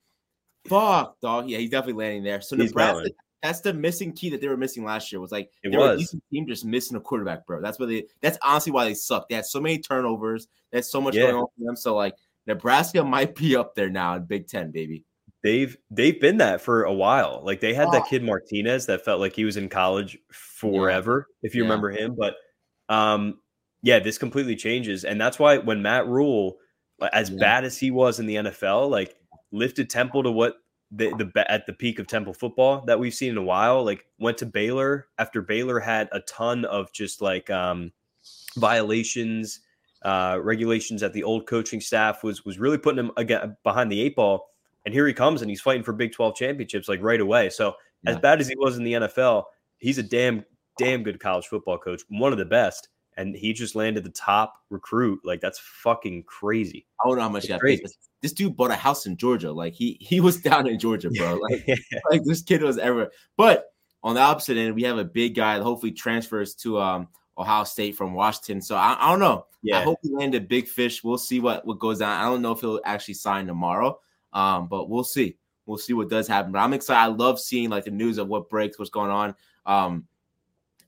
[0.68, 1.50] fuck, dog.
[1.50, 2.42] Yeah, he's definitely landing there.
[2.42, 3.12] So he's Nebraska,
[3.42, 5.22] that's the missing key that they were missing last year.
[5.22, 5.88] Was like it they was.
[5.88, 7.62] were a decent team just missing a quarterback, bro.
[7.62, 8.06] That's what they.
[8.22, 9.30] That's honestly why they suck.
[9.30, 10.48] They had so many turnovers.
[10.72, 11.28] That's so much Yeah.
[11.28, 11.76] going on for them.
[11.76, 12.16] So like
[12.50, 15.06] Nebraska might be up there now in Big Ten, baby.
[15.44, 17.42] They've they've been that for a while.
[17.46, 17.92] Like they had Oh.
[17.92, 21.70] that kid Martinez that felt like he was in college forever, if you Yeah.
[21.70, 22.16] remember him.
[22.18, 22.36] But
[22.90, 23.40] um,
[23.82, 26.58] yeah, this completely changes, and that's why when Matt Rhule,
[27.14, 27.38] as Yeah.
[27.40, 29.16] bad as he was in the NFL, like
[29.52, 30.58] lifted Temple to what
[30.92, 33.86] the the at the peak of Temple football that we've seen in a while.
[33.86, 37.94] Like went to Baylor after Baylor had a ton of just like um,
[38.58, 39.62] violations,
[40.04, 44.02] uh, regulations that the old coaching staff was was really putting him again behind the
[44.02, 44.50] eight ball.
[44.86, 47.50] And here he comes, and he's fighting for Big Twelve championships like right away.
[47.50, 47.76] So
[48.06, 49.44] as bad as he was in the NFL,
[49.78, 50.46] he's a damn
[50.78, 52.88] damn good college football coach, one of the best.
[53.18, 55.20] And he just landed the top recruit.
[55.26, 56.86] Like that's fucking crazy.
[57.04, 57.82] I don't know how much he got paid.
[58.22, 59.52] This dude bought a house in Georgia.
[59.52, 61.38] Like he he was down in Georgia, bro.
[61.50, 61.68] Like
[62.10, 63.12] like this kid was ever.
[63.36, 63.66] But
[64.04, 67.10] on the opposite end, we have a big guy that hopefully transfers to um
[67.40, 68.62] Ohio State from Washington.
[68.62, 69.46] So I, I don't know.
[69.64, 69.80] Yeah.
[69.80, 71.04] I hope he landed big fish.
[71.04, 72.20] We'll see what what goes down.
[72.20, 74.00] I don't know if he'll actually sign tomorrow.
[74.34, 75.38] Um, but we'll see.
[75.66, 76.52] We'll see what does happen.
[76.52, 77.00] But I'm excited.
[77.00, 79.36] I love seeing like the news of what breaks, what's going on.
[79.66, 80.06] Um,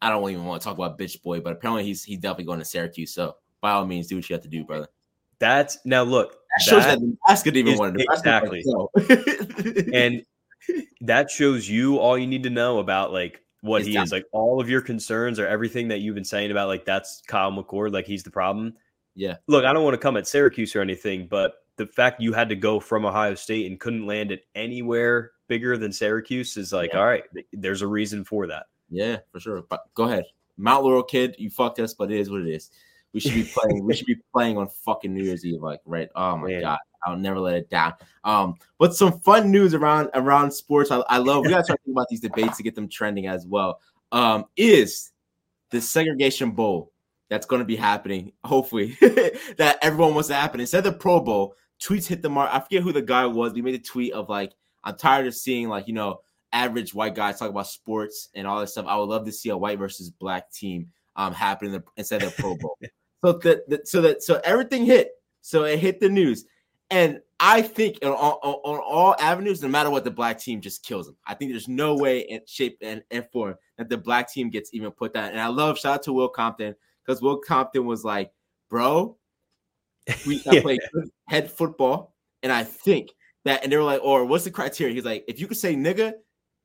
[0.02, 2.60] I don't even want to talk about bitch boy, but apparently he's he's definitely going
[2.60, 3.14] to Syracuse.
[3.14, 4.88] So by all means, do what you have to do, brother.
[5.39, 6.32] that's now look.
[6.58, 8.04] That shows that- that Nebraska didn't even is- want to.
[8.04, 9.93] Nebraska exactly.
[9.93, 10.24] and
[11.02, 14.07] that shows you all you need to know about like what His he talent.
[14.07, 17.22] is like all of your concerns or everything that you've been saying about like that's
[17.28, 18.74] Kyle McCord like he's the problem
[19.16, 22.34] yeah, look I don't want to come at Syracuse or anything but the fact you
[22.34, 26.72] had to go from Ohio State and couldn't land it anywhere bigger than Syracuse is
[26.74, 26.99] like Yeah.
[26.99, 29.64] all right there's a reason for that yeah, for sure.
[29.70, 30.26] But go ahead,
[30.57, 32.72] Mount Laurel kid, you fucked us, but it is what it is.
[33.14, 33.86] We should be playing.
[33.86, 36.09] we should be playing on fucking New Year's Eve, like right.
[36.14, 36.62] Oh my Man.
[36.62, 37.93] god, I'll never let it down.
[38.24, 40.91] Um, but some fun news around around sports.
[40.91, 41.43] I, I love.
[41.43, 43.80] We gotta start thinking about these debates to get them trending as well.
[44.12, 45.12] Um, is
[45.72, 46.91] the segregation bowl
[47.30, 48.34] that's going to be happening?
[48.43, 48.97] Hopefully,
[49.58, 51.56] that everyone wants to happen instead of the Pro Bowl.
[51.82, 52.49] Tweets hit the mark.
[52.54, 53.54] I forget who the guy was.
[53.54, 56.20] He made a tweet of like, "I'm tired of seeing like you know
[56.54, 58.86] average white guys talk about sports and all this stuff.
[58.88, 62.22] I would love to see a white versus black team um happen in the, instead
[62.22, 62.78] of the Pro Bowl."
[63.24, 65.12] so that so that so everything hit.
[65.41, 66.45] So it hit the news,
[66.92, 70.84] and I think on, on, on all avenues, no matter what, the black team just
[70.86, 71.16] kills them.
[71.26, 74.74] I think there's no way in shape and, and form that the black team gets
[74.74, 75.32] even put that.
[75.32, 78.32] And I love shout out to Will Compton because Will Compton was like,
[78.70, 79.18] "Bro,
[80.28, 80.62] we I Yeah.
[80.62, 80.80] play
[81.28, 82.14] head football,
[82.44, 83.10] and I think
[83.46, 85.76] that." And they were like, "Or what's the criteria?" He's like, "If you could say
[85.76, 86.14] nigga,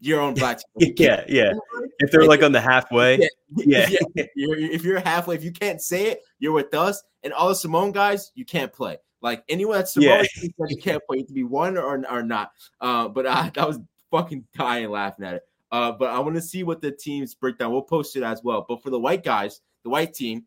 [0.00, 0.92] you're on black team.
[0.98, 1.52] Yeah yeah
[2.00, 3.16] if they're like on the halfway
[3.56, 3.88] Yeah.
[3.88, 7.02] yeah if you're, if you're halfway, if you can't say it, you're with us.
[7.22, 8.98] And all the Simone guys, you can't play.
[9.22, 10.22] Like anyone that's Yeah.
[10.22, 11.18] says you can't play.
[11.18, 12.52] You to be one or, or not.
[12.80, 13.78] Uh, but I, I was
[14.10, 15.42] fucking dying laughing at it.
[15.72, 17.72] Uh, but I want to see what the teams break down.
[17.72, 18.64] We'll post it as well.
[18.68, 20.44] But for the white guys, the white team,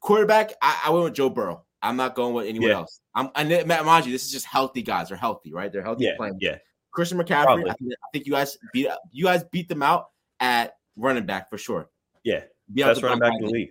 [0.00, 1.64] quarterback, I, I went with Joe Burrow.
[1.82, 2.76] I'm not going with anyone Yeah.
[2.76, 3.00] else.
[3.14, 5.08] I'm, and then, mind you, this is just healthy guys.
[5.08, 5.72] They're healthy, right?
[5.72, 6.36] They're healthy yeah playing.
[6.40, 6.58] yeah
[6.92, 10.06] Christian McCaffrey, I think, I think you guys beat you guys beat them out
[10.40, 11.90] at running back for sure.
[12.24, 13.70] yeah best running back in the league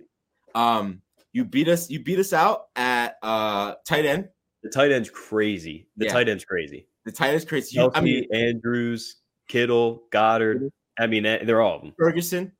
[0.54, 1.02] Um,
[1.36, 1.90] you beat us.
[1.90, 4.28] You beat us out at uh tight end.
[4.62, 6.12] the tight end's crazy the Yeah.
[6.12, 7.76] tight end's crazy The tight end's crazy.
[7.76, 9.16] Kelce, I mean Andrews,
[9.48, 10.70] Kittle, Goedert.
[10.98, 11.92] I mean, eh, they're all of them.
[11.98, 12.52] Ferguson.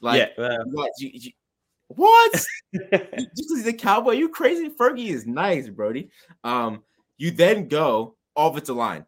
[0.00, 0.58] Like yeah.
[0.66, 0.90] what?
[0.98, 1.30] You, you,
[1.88, 2.32] what?
[3.36, 4.68] Just the cowboy, you crazy?
[4.68, 6.10] Fergie is nice, Brody.
[6.42, 6.82] Um,
[7.18, 9.06] you then go offensive line.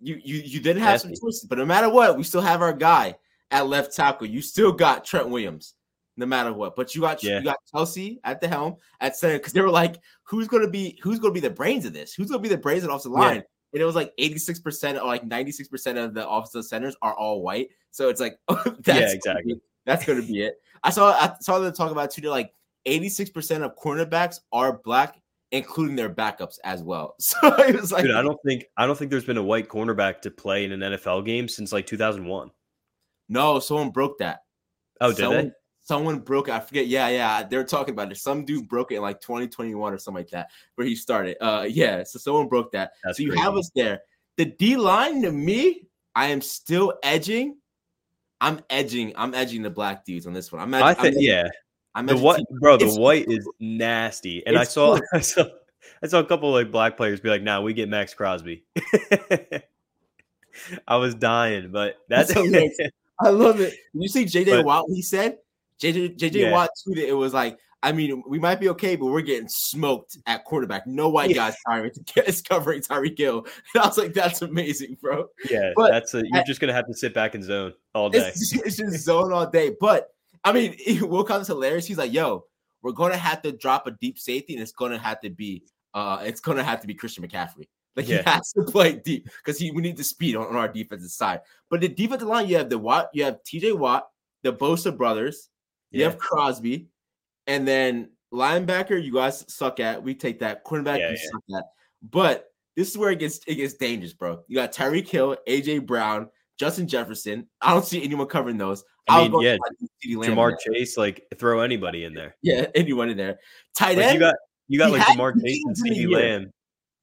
[0.00, 1.26] You you you didn't have some Nasty.
[1.26, 3.16] choices, but no matter what, we still have our guy
[3.50, 4.26] at left tackle.
[4.28, 5.74] You still got Trent Williams,
[6.16, 6.76] no matter what.
[6.76, 7.38] But you got Yeah.
[7.38, 10.98] you got Kelce at the helm at center because they were like, who's gonna be
[11.02, 12.14] who's gonna be the brains of this?
[12.14, 13.18] Who's gonna be the brains of the offensive Yeah.
[13.18, 13.42] line?
[13.72, 17.70] And it was like 86% or like 96% of the offensive centers are all white.
[17.90, 19.54] So it's like that's Yeah, gonna exactly.
[19.54, 20.54] be- that's gonna be it.
[20.84, 22.20] I saw I saw them talk about it too.
[22.22, 22.52] They're like
[22.86, 27.16] 86% of cornerbacks are black, including their backups as well.
[27.20, 29.68] So it was like Dude, I don't think I don't think there's been a white
[29.68, 32.50] cornerback to play in an NFL game since like 2001.
[33.28, 34.40] no, someone broke that.
[35.00, 35.52] Oh, did someone, they?
[35.84, 36.54] Someone broke it.
[36.54, 36.86] I forget.
[36.86, 37.42] Yeah, yeah.
[37.42, 38.16] They were talking about it.
[38.16, 41.36] Some dude broke it in like 2021 or something like that, where he started.
[41.44, 42.92] Uh yeah, so someone broke that.
[43.04, 44.00] That's so you have us there.
[44.36, 47.58] The D line to me, I am still edging.
[48.40, 49.12] I'm edging.
[49.14, 50.62] I'm edging the black dudes on this one.
[50.62, 51.48] I'm edging, I think I'm yeah.
[51.94, 52.76] I'm The what, bro?
[52.76, 55.06] The it's- white is nasty, and I saw, cool.
[55.12, 55.44] I saw,
[56.02, 58.64] I saw a couple like black players be like, "Nah, we get Maxx Crosby."
[60.88, 62.80] I was dying, but that's That's.
[63.20, 63.74] I love it.
[63.92, 64.86] You see JJ But- Watt?
[64.88, 65.38] He said
[65.80, 66.52] JJ JJ Yeah.
[66.52, 67.08] Watt tweeted.
[67.08, 70.86] It was like I mean, we might be okay, but we're getting smoked at quarterback.
[70.86, 71.36] No white yeah.
[71.36, 71.90] guys covering,
[72.26, 73.46] is covering Tyreek Hill.
[73.74, 75.26] And I was like, that's amazing, bro.
[75.50, 78.08] Yeah, but that's a, you're at, just gonna have to sit back and zone all
[78.08, 78.26] day.
[78.28, 79.76] It's, it's just zone all day.
[79.78, 80.08] But
[80.44, 81.86] I mean, Will Comes hilarious.
[81.86, 82.46] He's like, yo,
[82.80, 85.62] we're gonna have to drop a deep safety, and it's gonna have to be
[85.92, 87.68] uh it's gonna have to be Christian McCaffrey.
[87.96, 88.22] Like yeah.
[88.22, 91.10] he has to play deep because he we need the speed on, on, our defensive
[91.10, 91.40] side.
[91.68, 94.08] But the defensive line, you have the Watt, you have TJ Watt,
[94.42, 95.50] the Bosa brothers,
[95.94, 96.10] you yeah.
[96.10, 96.88] have Crosby,
[97.46, 100.02] and then linebacker, you guys suck at.
[100.02, 100.64] We take that.
[100.64, 101.64] Cornerback, yeah, you suck at.
[102.02, 104.42] But this is where it gets it gets dangerous, bro.
[104.48, 106.28] You got Tyreek Hill, AJ Brown,
[106.58, 107.48] Justin Jefferson.
[107.60, 108.84] I don't see anyone covering those.
[109.08, 109.56] I mean, yeah,
[110.06, 112.36] Ja'Marr Chase, like throw anybody in there.
[112.42, 113.38] Yeah, anyone in there.
[113.74, 114.00] Tight end.
[114.00, 114.34] Like you got
[114.68, 116.50] you got like Ja'Marr Chase and CeeDee Lamb,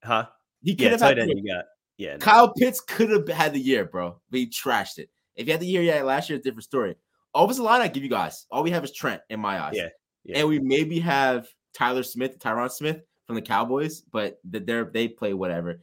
[0.03, 0.25] huh?
[0.63, 1.31] He could yeah, have tight end.
[1.35, 1.65] You got
[1.97, 2.17] yeah.
[2.17, 5.09] Kyle Pitts could have had the year, bro, but he trashed it.
[5.35, 6.95] If you had the year yeah, last year, different story.
[7.33, 8.45] Offensive line, I give you guys.
[8.51, 9.73] All we have is Trent in my eyes.
[9.75, 9.89] Yeah.
[10.23, 10.39] yeah.
[10.39, 15.33] And we maybe have Tyler Smith, Tyron Smith from the Cowboys, but they're they play
[15.33, 15.79] whatever.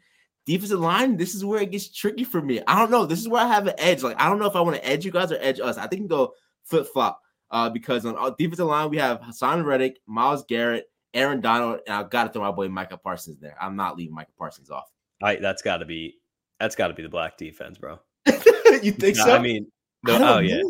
[0.46, 2.61] Defensive line, this is where it gets tricky for me.
[2.66, 3.05] I don't know.
[3.05, 4.03] This is where I have an edge.
[4.03, 5.76] Like, I don't know if I want to edge you guys or edge us.
[5.76, 6.32] I think we go
[6.64, 7.20] flip flop.
[7.51, 11.96] Uh, because on our defensive line, we have Haason Reddick, Myles Garrett, Aaron Donald, and
[11.96, 13.57] I've got to throw my boy Micah Parsons there.
[13.61, 14.84] I'm not leaving Micah Parsons off.
[15.22, 16.18] I that's got to be
[16.61, 17.99] that's got to be the black defense, bro.
[18.82, 19.34] you think so?
[19.34, 19.66] I mean,
[20.05, 20.62] no, I oh yeah.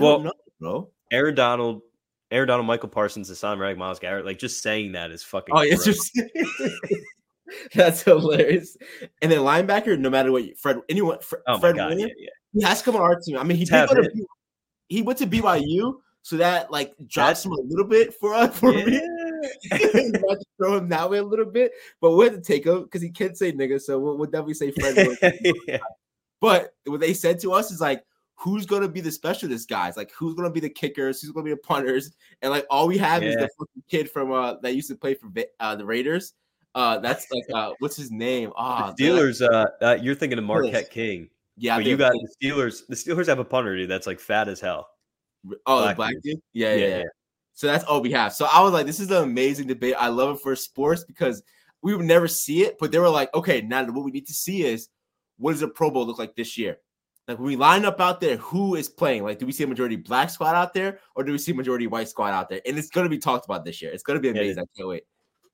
[0.00, 0.90] Well, know, bro.
[1.12, 1.82] Aaron Donald,
[2.30, 4.24] Aaron Donald, Michael Parsons, Haason Rag, Myles Garrett.
[4.24, 5.54] Like just saying that is fucking.
[5.54, 6.18] Oh, it's just.
[7.74, 8.76] That's hilarious.
[9.22, 12.24] And then linebacker, no matter what, you, Fred, anyone, Fred, oh Fred God, Williams, yeah,
[12.24, 12.60] yeah.
[12.60, 13.36] he has to come on our team.
[13.36, 14.26] I mean, he did go to,
[14.88, 18.58] he went to BYU, so that like drops That's, him a little bit for us
[18.58, 18.84] for yeah.
[18.86, 19.00] me.
[19.70, 23.02] to throw him that way a little bit, but we had to take him because
[23.02, 25.18] he can't say nigga, so we'll, we'll definitely say Fred.
[25.68, 25.78] yeah.
[26.40, 28.02] But what they said to us is like,
[28.34, 29.96] who's gonna be the specialist guys?
[29.96, 31.20] Like, who's gonna be the kickers?
[31.20, 32.12] Who's gonna be the punters?
[32.42, 33.30] And like, all we have yeah.
[33.30, 35.30] is the fucking kid from uh that used to play for
[35.60, 36.34] uh, the Raiders.
[36.74, 38.52] Uh, that's like uh, what's his name?
[38.56, 39.40] Ah, oh, Steelers.
[39.40, 41.28] Uh, uh, you're thinking of Marquette King.
[41.56, 42.86] Yeah, but you got the Steelers.
[42.88, 44.88] The Steelers have a punter dude that's like fat as hell.
[45.66, 46.40] Oh, black the black dude.
[46.52, 47.04] Yeah, yeah, yeah, yeah.
[47.52, 48.32] So that's all we have.
[48.32, 49.94] So I was like, this is an amazing debate.
[49.96, 51.42] I love it for sports because
[51.82, 54.34] we would never see it, but they were like, okay, now what we need to
[54.34, 54.88] see is
[55.38, 56.78] what does a Pro Bowl look like this year?
[57.26, 59.22] Like when we line up out there, who is playing?
[59.22, 61.54] Like, do we see a majority black squad out there, or do we see a
[61.54, 62.60] majority white squad out there?
[62.66, 63.90] And it's going to be talked about this year.
[63.92, 64.62] It's going to be amazing.
[64.62, 65.04] I can't wait.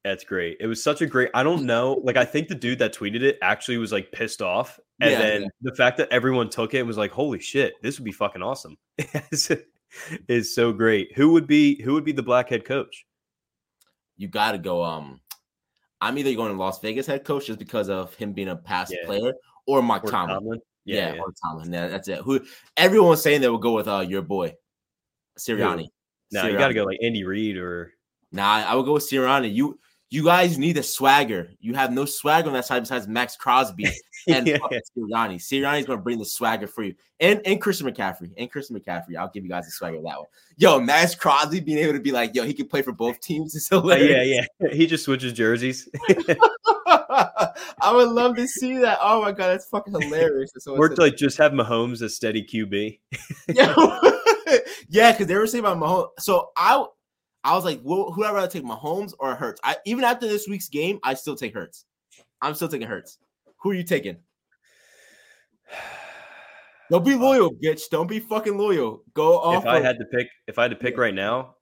[0.03, 0.57] That's great.
[0.61, 1.31] It was such a great.
[1.35, 2.01] I don't know.
[2.03, 5.19] Like, I think the dude that tweeted it actually was like pissed off, and yeah,
[5.19, 5.49] then yeah.
[5.63, 8.77] the fact that everyone took it was like, "Holy shit, this would be fucking awesome."
[10.29, 11.13] is so great.
[11.17, 13.05] Who would be who would be the black head coach?
[14.17, 14.83] You got to go.
[14.83, 15.21] Um,
[16.01, 18.93] I'm either going to Las Vegas head coach just because of him being a past
[18.93, 19.07] yeah.
[19.07, 19.35] player,
[19.67, 20.39] or Mike or Tomlin.
[20.39, 20.61] Tomlin.
[20.85, 21.73] Yeah, yeah, yeah, Tomlin.
[21.73, 22.21] Yeah, that's it.
[22.21, 22.41] Who
[22.77, 24.55] everyone was saying they would go with uh your boy
[25.39, 25.89] Sirianni.
[26.33, 27.95] No, you got to go like Andy Reid or.
[28.33, 29.53] Nah, I would go with Sirianni.
[29.53, 29.79] You
[30.11, 31.51] you guys need a swagger.
[31.61, 33.87] You have no swagger on that side besides Maxx Crosby
[34.29, 34.59] and yeah.
[34.97, 35.37] Sirianni.
[35.37, 36.95] Sirianni's going to bring the swagger for you.
[37.21, 38.33] And, and Christian McCaffrey.
[38.37, 39.17] And Christian McCaffrey.
[39.17, 40.27] I'll give you guys the swagger that one.
[40.57, 43.55] Yo, Maxx Crosby being able to be like, yo, he can play for both teams
[43.55, 44.11] is hilarious.
[44.11, 44.73] Uh, yeah, yeah.
[44.73, 45.89] He just switches jerseys.
[47.83, 48.99] I would love to see that.
[49.01, 50.51] Oh my god, that's fucking hilarious.
[50.59, 52.99] So or to like just have Mahomes a steady QB.
[53.49, 53.75] yeah,
[54.89, 56.09] yeah, because they were saying about Mahomes.
[56.19, 56.85] So I
[57.45, 59.61] I was like, well, who would I rather take, Mahomes or Hurts?
[59.63, 61.85] I even after this week's game, I still take Hurts.
[62.43, 63.19] I'm still taking Hurts.
[63.63, 64.17] Who are you taking?
[66.91, 67.83] Don't be loyal, bitch.
[67.89, 69.05] Don't be fucking loyal.
[69.15, 69.63] Go off.
[69.63, 71.55] If I had to pick, if I had to pick right now,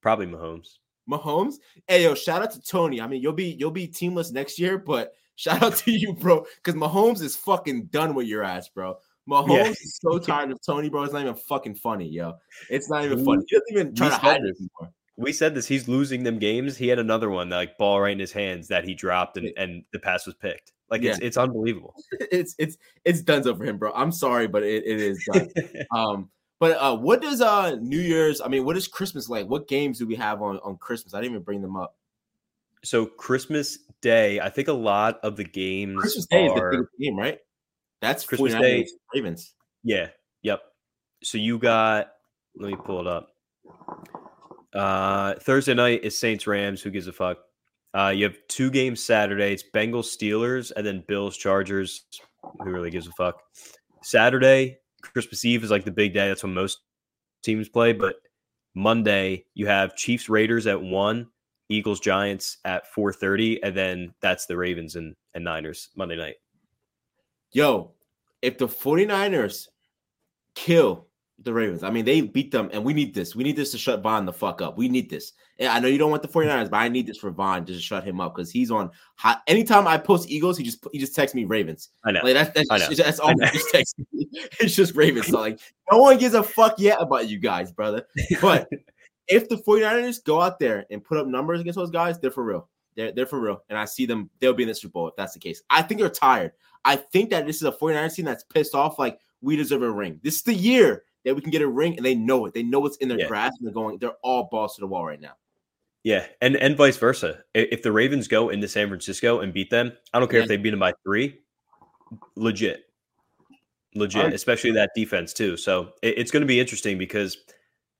[0.00, 0.79] probably Mahomes.
[1.10, 1.54] Mahomes.
[1.88, 3.00] Hey yo, shout out to Tony.
[3.00, 6.46] I mean, you'll be you'll be teamless next year, but shout out to you, bro.
[6.62, 8.98] Because Mahomes is fucking done with your ass, bro.
[9.28, 9.68] Mahomes yeah.
[9.68, 11.02] is so tired of Tony, bro.
[11.02, 12.34] It's not even fucking funny, yo.
[12.68, 13.44] It's not even funny.
[13.48, 14.92] He doesn't even try to hide it anymore.
[15.16, 15.68] We said this.
[15.68, 16.76] He's losing them games.
[16.76, 19.52] He had another one, that, like ball right in his hands that he dropped, and,
[19.56, 20.72] and the pass was picked.
[20.90, 21.10] Like yeah.
[21.10, 21.94] it's it's unbelievable.
[22.32, 23.92] It's it's it's done for him, bro.
[23.92, 25.48] I'm sorry, but it, it is done.
[25.94, 26.30] um,
[26.60, 28.40] but uh, what does uh New Year's?
[28.40, 29.46] I mean, what is Christmas like?
[29.46, 31.14] What games do we have on on Christmas?
[31.14, 31.96] I didn't even bring them up.
[32.84, 36.86] So Christmas Day, I think a lot of the games Christmas Day are, is the
[36.98, 37.38] big game, right?
[38.00, 38.86] That's Christmas Day.
[39.14, 39.54] Ravens.
[39.82, 40.08] Yeah.
[40.42, 40.60] Yep.
[41.24, 42.12] So you got.
[42.56, 43.28] Let me pull it up.
[44.74, 46.82] Uh, Thursday night is Saints Rams.
[46.82, 47.38] Who gives a fuck?
[47.92, 49.52] Uh, you have two games Saturday.
[49.52, 52.04] It's Bengals Steelers and then Bills Chargers.
[52.42, 53.40] Who really gives a fuck?
[54.02, 56.28] Saturday, Christmas Eve is like the big day.
[56.28, 56.80] That's when most
[57.42, 57.92] teams play.
[57.92, 58.16] But
[58.74, 61.28] Monday, you have Chiefs Raiders at one,
[61.68, 66.36] Eagles Giants at four thirty, and then that's the Ravens and, and Niners Monday night
[67.52, 67.92] yo,
[68.42, 69.68] if the 49ers
[70.54, 71.06] kill
[71.42, 71.82] The Ravens.
[71.82, 73.34] I mean, they beat them, and we need this.
[73.34, 74.76] We need this to shut Von the fuck up.
[74.76, 75.32] We need this.
[75.58, 77.78] Yeah, I know you don't want the 49ers, but I need this for Von to
[77.78, 79.42] shut him up because he's on hot.
[79.46, 81.90] Anytime I post Eagles, he just he just texts me Ravens.
[82.04, 82.20] I know.
[82.22, 82.78] Like that's that's, know.
[82.78, 84.28] Just, that's all he just texts me.
[84.60, 85.26] It's just Ravens.
[85.26, 85.58] So like
[85.90, 88.06] no one gives a fuck yet about you guys, brother.
[88.40, 88.68] But
[89.28, 92.44] if the 49ers go out there and put up numbers against those guys, they're for
[92.44, 92.68] real.
[92.96, 93.62] They're, they're for real.
[93.68, 95.62] And I see them, they'll be in the Super Bowl if that's the case.
[95.70, 96.52] I think they're tired.
[96.84, 98.98] I think that this is a 49ers team that's pissed off.
[98.98, 100.20] Like, we deserve a ring.
[100.22, 102.54] This is the year that we can get a ring, and they know it.
[102.54, 103.28] They know it's in their yeah.
[103.28, 105.34] grasp, and they're going, they're all balls to the wall right now.
[106.02, 107.44] Yeah, and and vice versa.
[107.54, 110.44] If the Ravens go into San Francisco and beat them, I don't care yeah.
[110.44, 111.40] if they beat them by three.
[112.36, 112.84] Legit,
[113.94, 114.32] legit, right.
[114.32, 115.56] especially that defense too.
[115.56, 117.36] So it, it's going to be interesting because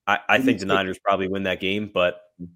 [0.07, 2.49] I, I think the Niners probably win that game, but mm.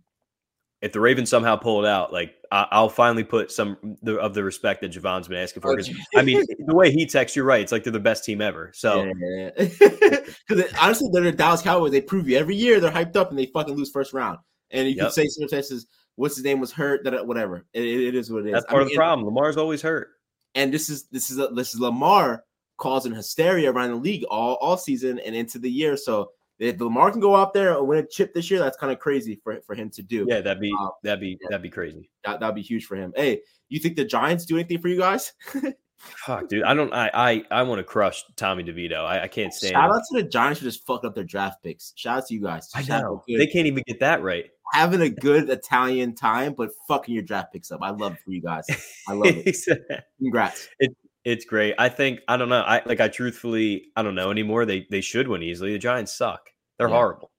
[0.84, 4.44] If the Ravens somehow pull it out, like I, will finally put some of the
[4.44, 5.70] respect that Javon's been asking for.
[5.70, 5.82] Oh,
[6.14, 7.62] I mean, the way he texts, you're right.
[7.62, 8.70] It's like they're the best team ever.
[8.74, 9.50] So yeah.
[10.78, 11.90] honestly, they're the Dallas Cowboys.
[11.90, 12.80] They prove you every year.
[12.80, 14.40] They're hyped up and they fucking lose first round.
[14.72, 15.06] And you yep.
[15.06, 15.86] can say circumstances.
[16.16, 17.02] What's his name was hurt.
[17.04, 17.64] That uh, whatever.
[17.72, 18.52] It, it is what it is.
[18.52, 19.26] That's part I mean, of the problem.
[19.26, 20.10] Lamar's always hurt.
[20.54, 22.44] And this is this is this is Lamar
[22.76, 25.96] causing hysteria around the league all all season and into the year.
[25.96, 28.92] So if Lamar can go out there and win a chip this year, that's kind
[28.92, 30.26] of crazy for, for him to do.
[30.28, 31.48] Yeah, that'd be um, that'd be yeah.
[31.50, 32.10] that'd be crazy.
[32.24, 33.12] That that'd be huge for him.
[33.16, 35.32] Hey, you think the Giants do anything for you guys?
[35.96, 36.64] Fuck, dude.
[36.64, 36.92] I don't.
[36.92, 39.04] I I, I want to crush Tommy DeVito.
[39.04, 39.72] I, I can't stand.
[39.72, 39.96] Shout him.
[39.96, 41.92] out to the Giants for just fucking up their draft picks.
[41.96, 42.68] Shout out to you guys.
[42.74, 44.46] I know they can't even get that right.
[44.72, 47.80] Having a good Italian time, but fucking your draft picks up.
[47.82, 48.66] I love it for you guys.
[49.08, 50.04] I love it.
[50.18, 50.68] Congrats.
[50.78, 51.74] It, it's great.
[51.78, 52.60] I think I don't know.
[52.60, 53.00] I like.
[53.00, 54.66] I truthfully, I don't know anymore.
[54.66, 55.72] They they should win easily.
[55.72, 56.50] The Giants suck.
[56.78, 56.94] They're yeah.
[56.94, 57.30] horrible.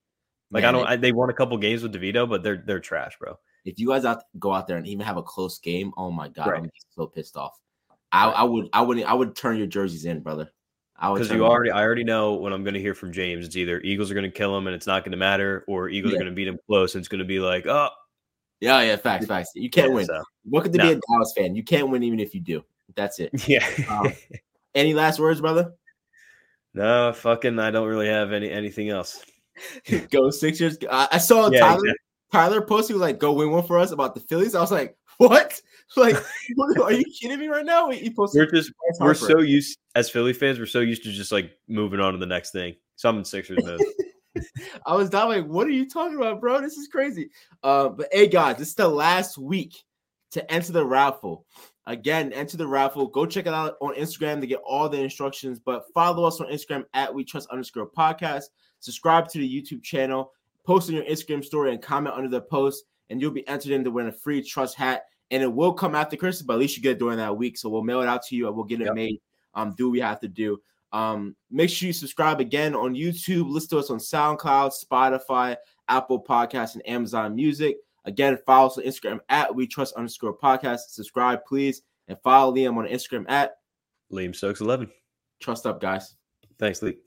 [0.52, 0.88] Like Man, I don't.
[0.88, 3.38] I, they won a couple games with DeVito, but they're they're trash, bro.
[3.64, 6.30] If you guys out go out there and even have a close game, oh my
[6.30, 6.64] god, right.
[6.64, 7.60] I'm so pissed off.
[8.12, 10.52] I, I would I would I would turn your jerseys in, brother.
[10.98, 13.46] I because you already I already know when I'm going to hear from James.
[13.46, 15.90] It's either Eagles are going to kill him and it's not going to matter, or
[15.90, 16.20] Eagles yeah.
[16.20, 17.90] are going to beat him close and it's going to be like, oh,
[18.62, 19.50] yeah, yeah, facts, facts.
[19.56, 20.06] You can't yeah, win.
[20.06, 20.24] So.
[20.46, 20.84] Welcome to no.
[20.86, 21.56] be a Dallas fan.
[21.56, 22.64] You can't win even if you do.
[22.96, 23.48] That's it.
[23.48, 23.66] Yeah.
[23.90, 24.14] um,
[24.76, 25.74] any last words, brother?
[26.74, 27.58] No, fucking.
[27.58, 29.24] I don't really have any anything else.
[30.12, 30.78] go Sixers.
[30.92, 31.94] I, I saw yeah, Tyler exactly.
[32.32, 32.90] Tyler post.
[32.90, 34.56] He was like, "Go win one for us" about the Phillies.
[34.56, 35.62] I was like, "What?
[35.96, 36.16] Like,
[36.82, 38.40] are you kidding me right now?" He posted.
[38.40, 40.58] We're just we're so used as Philly fans.
[40.58, 42.76] We're so used to just like moving on to the next thing.
[42.96, 43.64] Something Sixers.
[44.86, 46.60] I was down like, "What are you talking about, bro?
[46.60, 47.30] This is crazy."
[47.62, 49.76] Uh, but hey, guys, this is the last week
[50.32, 51.46] to enter the raffle.
[51.88, 53.08] Again, enter the raffle.
[53.08, 55.60] Go check it out on Instagram to get all the instructions.
[55.60, 58.46] But follow us on Instagram at We Trust underscore podcast
[58.86, 60.32] subscribe to the YouTube channel,
[60.64, 63.84] post on your Instagram story, and comment under the post, and you'll be entered in
[63.84, 65.06] to win a free trust hat.
[65.32, 67.58] And it will come after Christmas, but at least you get it during that week.
[67.58, 68.94] So we'll mail it out to you and we'll get it yep.
[68.94, 69.20] made.
[69.56, 70.60] Um, do what we have to do.
[70.94, 73.50] Um, make sure you subscribe again on YouTube.
[73.50, 75.58] Listen to us on SoundCloud, Spotify,
[75.88, 77.78] Apple Podcasts, and Amazon Music.
[78.06, 80.90] Again, follow us on Instagram at We Trust underscore podcast.
[80.90, 83.58] Subscribe, please, and follow Liam on Instagram at
[84.12, 84.90] Liam Stokes 11.
[85.42, 86.16] Trust up, guys.
[86.60, 86.98] Thanks, Lee.